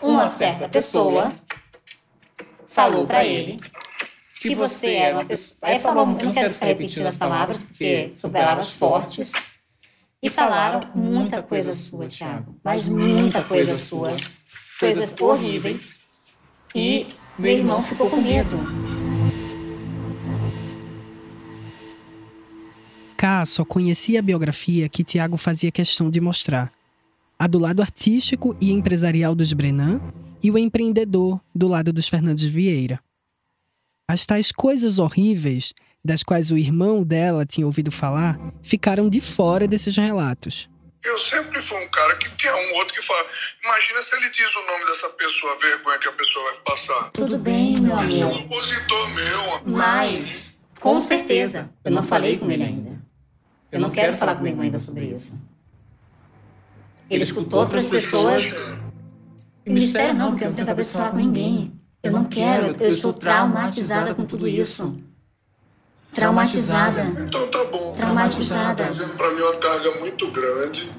uma 0.00 0.28
certa 0.28 0.68
pessoa 0.68 1.32
falou 2.66 3.06
para 3.06 3.24
ele 3.24 3.60
que 4.48 4.54
você 4.54 4.94
era 4.94 5.16
uma 5.16 5.24
pessoa. 5.24 5.58
Aí 5.60 5.78
falou, 5.78 6.06
não 6.06 6.32
quero 6.32 6.50
ficar 6.50 6.66
repetindo 6.66 7.06
as 7.06 7.16
palavras, 7.16 7.62
porque 7.62 8.14
são 8.16 8.30
palavras 8.30 8.72
fortes. 8.72 9.32
E 10.22 10.30
falaram 10.30 10.80
muita 10.94 11.42
coisa 11.42 11.72
sua, 11.72 12.06
Tiago. 12.06 12.58
Mas 12.64 12.88
muita 12.88 13.42
coisa 13.42 13.74
sua. 13.74 14.16
Coisas 14.78 15.14
horríveis. 15.20 16.02
E 16.74 17.06
meu 17.38 17.52
irmão 17.52 17.82
ficou 17.82 18.08
com 18.08 18.16
medo. 18.16 18.56
K 23.16 23.44
só 23.44 23.64
conhecia 23.64 24.20
a 24.20 24.22
biografia 24.22 24.88
que 24.88 25.04
Tiago 25.04 25.36
fazia 25.36 25.70
questão 25.70 26.10
de 26.10 26.20
mostrar. 26.20 26.72
A 27.38 27.46
do 27.46 27.58
lado 27.58 27.82
artístico 27.82 28.56
e 28.58 28.72
empresarial 28.72 29.34
dos 29.34 29.52
Brenan 29.52 30.00
e 30.42 30.50
o 30.50 30.56
empreendedor 30.56 31.40
do 31.54 31.68
lado 31.68 31.92
dos 31.92 32.08
Fernandes 32.08 32.44
Vieira. 32.44 33.00
As 34.10 34.26
tais 34.26 34.50
coisas 34.50 34.98
horríveis, 34.98 35.72
das 36.04 36.24
quais 36.24 36.50
o 36.50 36.58
irmão 36.58 37.04
dela 37.04 37.46
tinha 37.46 37.64
ouvido 37.64 37.92
falar, 37.92 38.36
ficaram 38.60 39.08
de 39.08 39.20
fora 39.20 39.68
desses 39.68 39.96
relatos. 39.96 40.68
Eu 41.04 41.16
sempre 41.16 41.62
fui 41.62 41.78
um 41.80 41.88
cara 41.88 42.16
que 42.16 42.28
tem 42.30 42.50
um 42.50 42.74
outro 42.78 42.92
que 42.92 43.00
fala. 43.02 43.24
Imagina 43.62 44.02
se 44.02 44.16
ele 44.16 44.28
diz 44.30 44.52
o 44.56 44.66
nome 44.66 44.84
dessa 44.86 45.10
pessoa, 45.10 45.52
a 45.52 45.56
vergonha 45.58 45.98
que 46.00 46.08
a 46.08 46.12
pessoa 46.12 46.44
vai 46.50 46.60
passar. 46.62 47.10
Tudo 47.12 47.38
bem, 47.38 47.80
meu 47.80 47.96
Esse 48.00 48.20
é 48.20 48.26
um 48.26 48.30
amor. 48.30 48.42
compositor 48.42 49.08
meu. 49.10 49.76
Mas, 49.76 50.52
com 50.80 51.00
certeza, 51.00 51.70
eu 51.84 51.92
não 51.92 52.02
falei 52.02 52.36
com 52.36 52.50
ele 52.50 52.64
ainda. 52.64 53.00
Eu 53.70 53.78
não 53.78 53.90
quero 53.90 54.12
falar 54.16 54.34
com 54.34 54.42
meu 54.42 54.50
irmão 54.50 54.64
ainda 54.64 54.80
sobre 54.80 55.04
isso. 55.04 55.40
Ele 57.08 57.22
escutou 57.22 57.60
outras 57.60 57.86
pessoas. 57.86 58.52
Mistério 59.64 60.14
não, 60.14 60.30
porque 60.30 60.42
eu 60.42 60.48
não 60.48 60.56
tenho 60.56 60.66
cabeça 60.66 60.90
pra 60.90 61.00
falar 61.02 61.12
com 61.12 61.18
ninguém. 61.18 61.79
Eu 62.02 62.12
não 62.12 62.24
quero, 62.24 62.66
eu, 62.66 62.76
eu 62.80 62.88
estou 62.88 63.12
traumatizada 63.12 64.14
com 64.14 64.24
tudo 64.24 64.48
isso. 64.48 64.98
Traumatizada. 66.12 67.02
Então 67.22 67.46
tá 67.48 67.64
bom. 67.64 67.92
Traumatizada. 67.92 68.84
Tá 68.84 68.84
trazendo 68.84 69.14
pra 69.14 69.30
mim 69.30 69.42
uma 69.42 69.56
carga 69.56 69.92
muito 70.00 70.30
grande, 70.30 70.90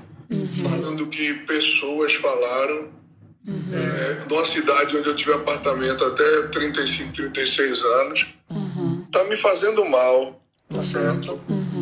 falando 0.62 1.08
que 1.08 1.34
pessoas 1.45 2.14
falaram. 2.16 3.02
É, 3.74 4.30
numa 4.30 4.45
cidade 4.45 4.95
onde 4.95 5.10
eu 5.10 5.16
tive 5.16 5.34
apartamento 5.34 6.06
até 6.06 6.43
35, 6.49 7.12
36 7.12 7.84
anos, 7.84 8.28
tá 9.12 9.24
me 9.24 9.36
fazendo 9.36 9.84
mal, 9.84 10.39
tá 10.70 10.84
certo? 10.84 11.41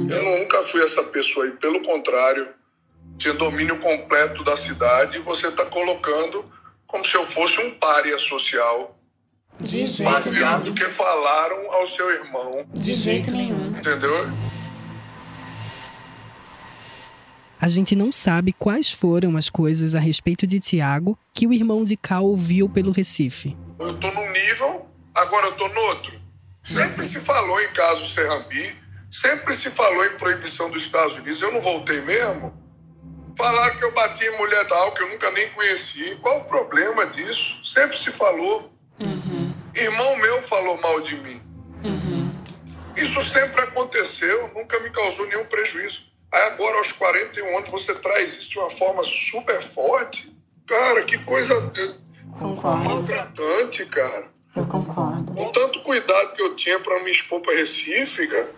Eu 0.10 0.24
nunca 0.24 0.64
fui 0.64 0.82
essa 0.82 1.04
pessoa 1.04 1.46
aí, 1.46 1.52
pelo 1.52 1.84
contrário, 1.84 2.48
tinha 3.18 3.34
domínio 3.34 3.78
completo 3.80 4.42
da 4.42 4.56
cidade 4.56 5.18
e 5.18 5.22
você 5.22 5.52
tá 5.52 5.66
colocando 5.66 6.46
como 6.88 7.06
se 7.06 7.16
eu 7.16 7.28
fosse 7.28 7.60
um 7.60 7.72
pária 7.72 8.18
social. 8.18 8.98
De 9.60 9.86
jeito 9.86 10.12
Baseado 10.12 10.62
nenhum. 10.64 10.70
no 10.70 10.74
que 10.76 10.90
falaram 10.90 11.72
ao 11.74 11.88
seu 11.88 12.10
irmão. 12.12 12.66
De 12.74 12.94
jeito 12.94 13.32
nenhum. 13.32 13.78
Entendeu? 13.78 14.30
A 17.62 17.68
gente 17.68 17.94
não 17.94 18.10
sabe 18.12 18.54
quais 18.54 18.90
foram 18.90 19.36
as 19.36 19.50
coisas 19.50 19.94
a 19.96 20.00
respeito 20.00 20.48
de 20.48 20.60
Tiago 20.62 21.18
que 21.34 21.46
o 21.46 21.52
irmão 21.54 21.84
de 21.84 21.98
Cal 21.98 22.24
ouviu 22.24 22.70
pelo 22.70 22.92
Recife. 22.92 23.58
Eu 23.78 23.98
tô 23.98 24.10
num 24.12 24.32
nível, 24.32 24.88
agora 25.14 25.48
eu 25.48 25.52
tô 25.54 25.68
no 25.68 25.80
outro. 25.82 26.20
Sempre 26.64 27.06
se 27.06 27.20
falou 27.20 27.60
em 27.60 27.68
caso 27.74 28.08
Serrambi, 28.08 28.74
sempre 29.12 29.54
se 29.54 29.70
falou 29.70 30.06
em 30.06 30.16
proibição 30.18 30.70
dos 30.70 30.84
Estados 30.84 31.16
Unidos. 31.16 31.42
Eu 31.42 31.52
não 31.52 31.60
voltei 31.60 32.00
mesmo. 32.02 32.54
Falaram 33.38 33.78
que 33.78 33.84
eu 33.84 33.94
bati 33.94 34.24
em 34.24 34.38
mulher 34.38 34.66
tal, 34.68 34.94
que 34.94 35.04
eu 35.04 35.10
nunca 35.10 35.30
nem 35.32 35.50
conheci. 35.50 36.18
Qual 36.22 36.40
o 36.40 36.44
problema 36.46 37.08
disso? 37.08 37.60
Sempre 37.66 37.98
se 37.98 38.12
falou. 38.12 38.72
Irmão 39.80 40.18
meu 40.18 40.42
falou 40.44 40.80
mal 40.82 41.00
de 41.02 41.16
mim. 41.18 41.42
Isso 42.96 43.24
sempre 43.24 43.62
aconteceu, 43.62 44.52
nunca 44.54 44.80
me 44.82 44.90
causou 44.90 45.26
nenhum 45.28 45.46
prejuízo. 45.46 46.02
Aí 46.32 46.42
agora, 46.44 46.78
aos 46.78 46.92
41 46.92 47.58
anos, 47.58 47.70
você 47.70 47.96
traz 47.96 48.38
isso 48.38 48.50
de 48.50 48.60
uma 48.60 48.70
forma 48.70 49.04
super 49.04 49.62
forte. 49.62 50.32
Cara, 50.68 51.04
que 51.04 51.18
coisa 51.20 51.56
maltratante, 52.40 53.86
cara. 53.86 54.28
Eu 54.56 54.66
concordo. 54.66 55.34
Com 55.34 55.52
tanto 55.52 55.82
cuidado 55.82 56.34
que 56.34 56.42
eu 56.42 56.56
tinha 56.56 56.80
para 56.80 57.02
me 57.04 57.12
expor 57.12 57.42
para 57.42 57.56
Recife, 57.56 58.28
cara. 58.28 58.54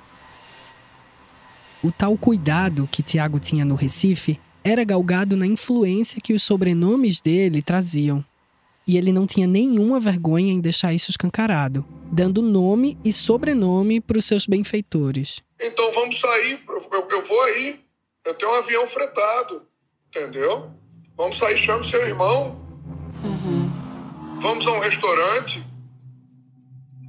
O 1.83 1.91
tal 1.91 2.17
cuidado 2.17 2.89
que 2.91 3.03
Tiago 3.03 3.39
tinha 3.39 3.63
no 3.63 3.75
Recife 3.75 4.39
era 4.63 4.83
galgado 4.83 5.37
na 5.37 5.47
influência 5.47 6.21
que 6.21 6.33
os 6.33 6.43
sobrenomes 6.43 7.21
dele 7.21 7.61
traziam. 7.61 8.23
E 8.87 8.97
ele 8.97 9.11
não 9.11 9.27
tinha 9.27 9.47
nenhuma 9.47 9.99
vergonha 9.99 10.51
em 10.51 10.59
deixar 10.59 10.93
isso 10.93 11.11
escancarado, 11.11 11.85
dando 12.11 12.41
nome 12.41 12.97
e 13.05 13.13
sobrenome 13.13 14.01
para 14.01 14.17
os 14.17 14.25
seus 14.25 14.47
benfeitores. 14.47 15.41
Então 15.59 15.91
vamos 15.91 16.19
sair, 16.19 16.59
eu, 16.67 17.07
eu 17.09 17.23
vou 17.23 17.41
aí. 17.43 17.79
Eu 18.25 18.33
tenho 18.35 18.51
um 18.51 18.55
avião 18.55 18.87
fretado, 18.87 19.63
entendeu? 20.09 20.71
Vamos 21.15 21.37
sair, 21.37 21.57
chama 21.57 21.81
o 21.81 21.83
seu 21.83 22.05
irmão. 22.07 22.59
Vamos 24.39 24.65
a 24.65 24.71
um 24.71 24.79
restaurante. 24.79 25.63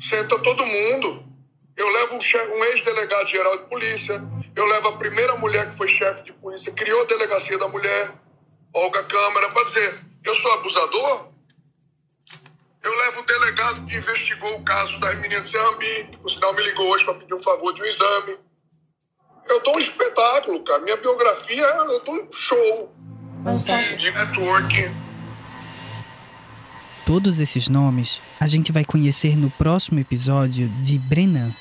Senta 0.01 0.39
todo 0.39 0.66
mundo. 0.66 1.23
Eu 1.77 1.89
levo 1.89 2.14
um, 2.14 2.59
um 2.59 2.64
ex-delegado 2.64 3.29
geral 3.29 3.57
de 3.57 3.64
polícia. 3.64 4.23
Eu 4.55 4.66
levo 4.66 4.89
a 4.89 4.99
primeira 4.99 5.37
mulher 5.37 5.70
que 5.70 5.77
foi 5.77 5.89
chefe 5.89 6.25
de 6.25 6.33
polícia, 6.33 6.73
criou 6.73 7.03
a 7.03 7.07
delegacia 7.07 7.57
da 7.57 7.68
mulher, 7.68 8.12
Olga 8.75 9.03
Câmara, 9.05 9.51
para 9.51 9.64
dizer: 9.64 9.99
eu 10.25 10.35
sou 10.35 10.53
abusador? 10.53 11.32
Eu 12.83 12.97
levo 12.99 13.20
o 13.20 13.24
delegado 13.24 13.87
que 13.87 13.97
investigou 13.97 14.57
o 14.57 14.62
caso 14.64 14.99
das 14.99 15.16
meninas 15.18 15.45
de 15.45 15.51
Serrambi, 15.51 16.09
que 16.11 16.16
por 16.16 16.28
sinal 16.28 16.53
me 16.55 16.62
ligou 16.64 16.89
hoje 16.89 17.05
para 17.05 17.14
pedir 17.14 17.35
um 17.35 17.41
favor 17.41 17.72
de 17.72 17.80
um 17.80 17.85
exame. 17.85 18.37
Eu 19.49 19.62
dou 19.62 19.76
um 19.76 19.78
espetáculo, 19.78 20.62
cara. 20.64 20.80
Minha 20.80 20.97
biografia, 20.97 21.62
eu 21.62 22.01
dou 22.01 22.22
um 22.22 22.33
show 22.33 22.93
de 23.99 24.11
networking. 24.11 24.95
Todos 27.07 27.39
esses 27.41 27.68
nomes 27.68 28.20
a 28.41 28.47
gente 28.47 28.72
vai 28.72 28.85
conhecer 28.85 29.37
no 29.37 29.51
próximo 29.51 30.01
episódio 30.01 30.68
de 30.80 30.99
Brenan. 30.99 31.53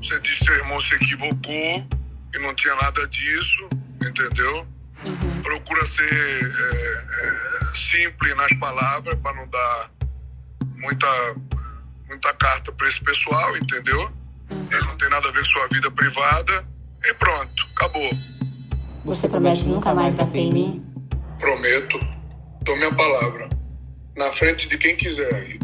Você 0.00 0.20
disse 0.20 0.38
que 0.38 0.44
seu 0.44 0.54
irmão 0.54 0.80
se 0.80 0.94
equivocou 0.94 1.86
e 2.34 2.38
não 2.40 2.54
tinha 2.54 2.74
nada 2.76 3.06
disso, 3.08 3.68
entendeu? 4.04 4.73
Procura 5.42 5.84
ser 5.86 6.02
é, 6.02 6.44
é, 6.44 7.76
simples 7.76 8.36
nas 8.36 8.52
palavras 8.54 9.18
para 9.20 9.36
não 9.36 9.48
dar 9.48 9.90
muita, 10.76 11.06
muita 12.08 12.32
carta 12.34 12.72
para 12.72 12.88
esse 12.88 13.02
pessoal, 13.02 13.56
entendeu? 13.56 14.10
Ele 14.50 14.86
não 14.86 14.96
tem 14.96 15.08
nada 15.08 15.28
a 15.28 15.32
ver 15.32 15.40
com 15.40 15.44
sua 15.46 15.66
vida 15.68 15.90
privada 15.90 16.66
e 17.04 17.14
pronto, 17.14 17.68
acabou. 17.76 18.10
Você 19.04 19.28
promete 19.28 19.68
nunca 19.68 19.94
mais 19.94 20.14
bater 20.14 20.38
em 20.38 20.52
mim? 20.52 20.86
Prometo, 21.38 22.00
dou 22.62 22.76
minha 22.76 22.94
palavra. 22.94 23.50
Na 24.16 24.32
frente 24.32 24.68
de 24.68 24.78
quem 24.78 24.96
quiser 24.96 25.34
aí. 25.34 25.58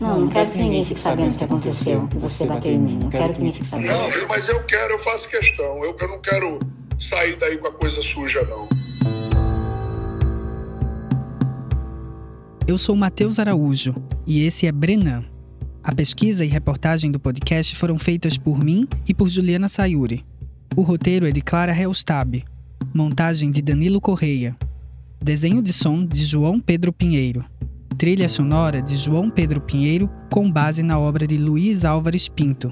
Não, 0.00 0.20
não 0.20 0.28
quero 0.28 0.50
que 0.50 0.58
ninguém 0.58 0.84
fique 0.84 1.00
sabendo 1.00 1.34
o 1.34 1.38
que 1.38 1.44
aconteceu, 1.44 2.08
que 2.08 2.18
você 2.18 2.44
bateu 2.44 2.72
em 2.72 2.78
mim. 2.78 2.98
Não 2.98 3.08
quero 3.08 3.32
que 3.32 3.38
ninguém 3.38 3.54
fique 3.54 3.66
sabendo. 3.66 3.92
Não, 3.92 4.28
mas 4.28 4.48
eu 4.48 4.62
quero, 4.64 4.94
eu 4.94 4.98
faço 4.98 5.28
questão. 5.28 5.84
Eu, 5.84 5.96
eu 5.98 6.08
não 6.08 6.20
quero 6.20 6.58
sair 6.98 7.36
daí 7.36 7.58
com 7.58 7.68
a 7.68 7.72
coisa 7.72 8.02
suja, 8.02 8.42
não. 8.44 8.68
Eu 12.66 12.78
sou 12.78 12.96
Matheus 12.96 13.38
Araújo 13.38 13.94
e 14.26 14.40
esse 14.40 14.66
é 14.66 14.72
Brenan. 14.72 15.24
A 15.82 15.94
pesquisa 15.94 16.44
e 16.44 16.48
reportagem 16.48 17.10
do 17.10 17.20
podcast 17.20 17.76
foram 17.76 17.98
feitas 17.98 18.38
por 18.38 18.64
mim 18.64 18.88
e 19.06 19.12
por 19.12 19.28
Juliana 19.28 19.68
Sayuri. 19.68 20.24
O 20.74 20.80
roteiro 20.80 21.26
é 21.26 21.30
de 21.30 21.42
Clara 21.42 21.78
Helstab. 21.78 22.42
Montagem 22.94 23.50
de 23.50 23.60
Danilo 23.60 24.00
Correia. 24.00 24.56
Desenho 25.22 25.62
de 25.62 25.74
som 25.74 26.06
de 26.06 26.24
João 26.24 26.58
Pedro 26.58 26.90
Pinheiro. 26.90 27.44
Trilha 27.98 28.28
sonora 28.28 28.80
de 28.80 28.96
João 28.96 29.28
Pedro 29.28 29.60
Pinheiro 29.60 30.08
com 30.32 30.50
base 30.50 30.82
na 30.82 30.98
obra 30.98 31.26
de 31.26 31.36
Luiz 31.36 31.84
Álvares 31.84 32.28
Pinto. 32.28 32.70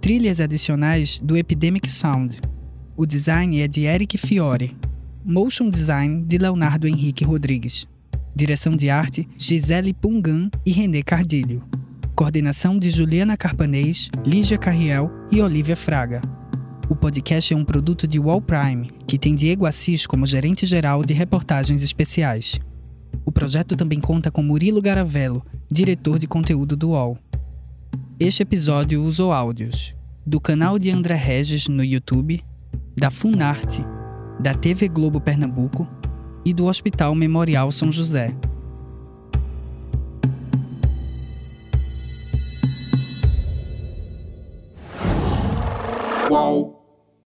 Trilhas 0.00 0.40
adicionais 0.40 1.20
do 1.20 1.36
Epidemic 1.36 1.90
Sound. 1.92 2.40
O 2.98 3.04
design 3.04 3.60
é 3.60 3.68
de 3.68 3.82
Eric 3.82 4.16
Fiore. 4.16 4.74
Motion 5.22 5.68
design 5.68 6.24
de 6.24 6.38
Leonardo 6.38 6.88
Henrique 6.88 7.26
Rodrigues. 7.26 7.86
Direção 8.34 8.74
de 8.74 8.88
arte 8.88 9.28
Gisele 9.36 9.92
Pungan 9.92 10.48
e 10.64 10.70
René 10.72 11.02
Cardilho. 11.02 11.62
Coordenação 12.14 12.78
de 12.78 12.90
Juliana 12.90 13.36
Carpanês, 13.36 14.08
Lígia 14.24 14.56
Carriel 14.56 15.10
e 15.30 15.42
Olivia 15.42 15.76
Fraga. 15.76 16.22
O 16.88 16.96
podcast 16.96 17.52
é 17.52 17.56
um 17.56 17.66
produto 17.66 18.08
de 18.08 18.18
Wall 18.18 18.40
Prime, 18.40 18.90
que 19.06 19.18
tem 19.18 19.34
Diego 19.34 19.66
Assis 19.66 20.06
como 20.06 20.24
gerente 20.24 20.64
geral 20.64 21.04
de 21.04 21.12
reportagens 21.12 21.82
especiais. 21.82 22.58
O 23.26 23.30
projeto 23.30 23.76
também 23.76 24.00
conta 24.00 24.30
com 24.30 24.42
Murilo 24.42 24.80
Garavello, 24.80 25.44
diretor 25.70 26.18
de 26.18 26.26
conteúdo 26.26 26.74
do 26.74 26.92
UOL. 26.92 27.18
Este 28.18 28.42
episódio 28.42 29.02
usou 29.02 29.34
áudios 29.34 29.94
do 30.26 30.40
canal 30.40 30.78
de 30.78 30.90
André 30.90 31.14
Regis 31.14 31.68
no 31.68 31.84
YouTube, 31.84 32.42
da 32.96 33.10
Funarte, 33.10 33.82
da 34.40 34.54
TV 34.54 34.88
Globo 34.88 35.20
Pernambuco 35.20 35.86
e 36.46 36.54
do 36.54 36.64
Hospital 36.64 37.14
Memorial 37.14 37.70
São 37.70 37.92
José. 37.92 38.34
Qual? 46.26 46.75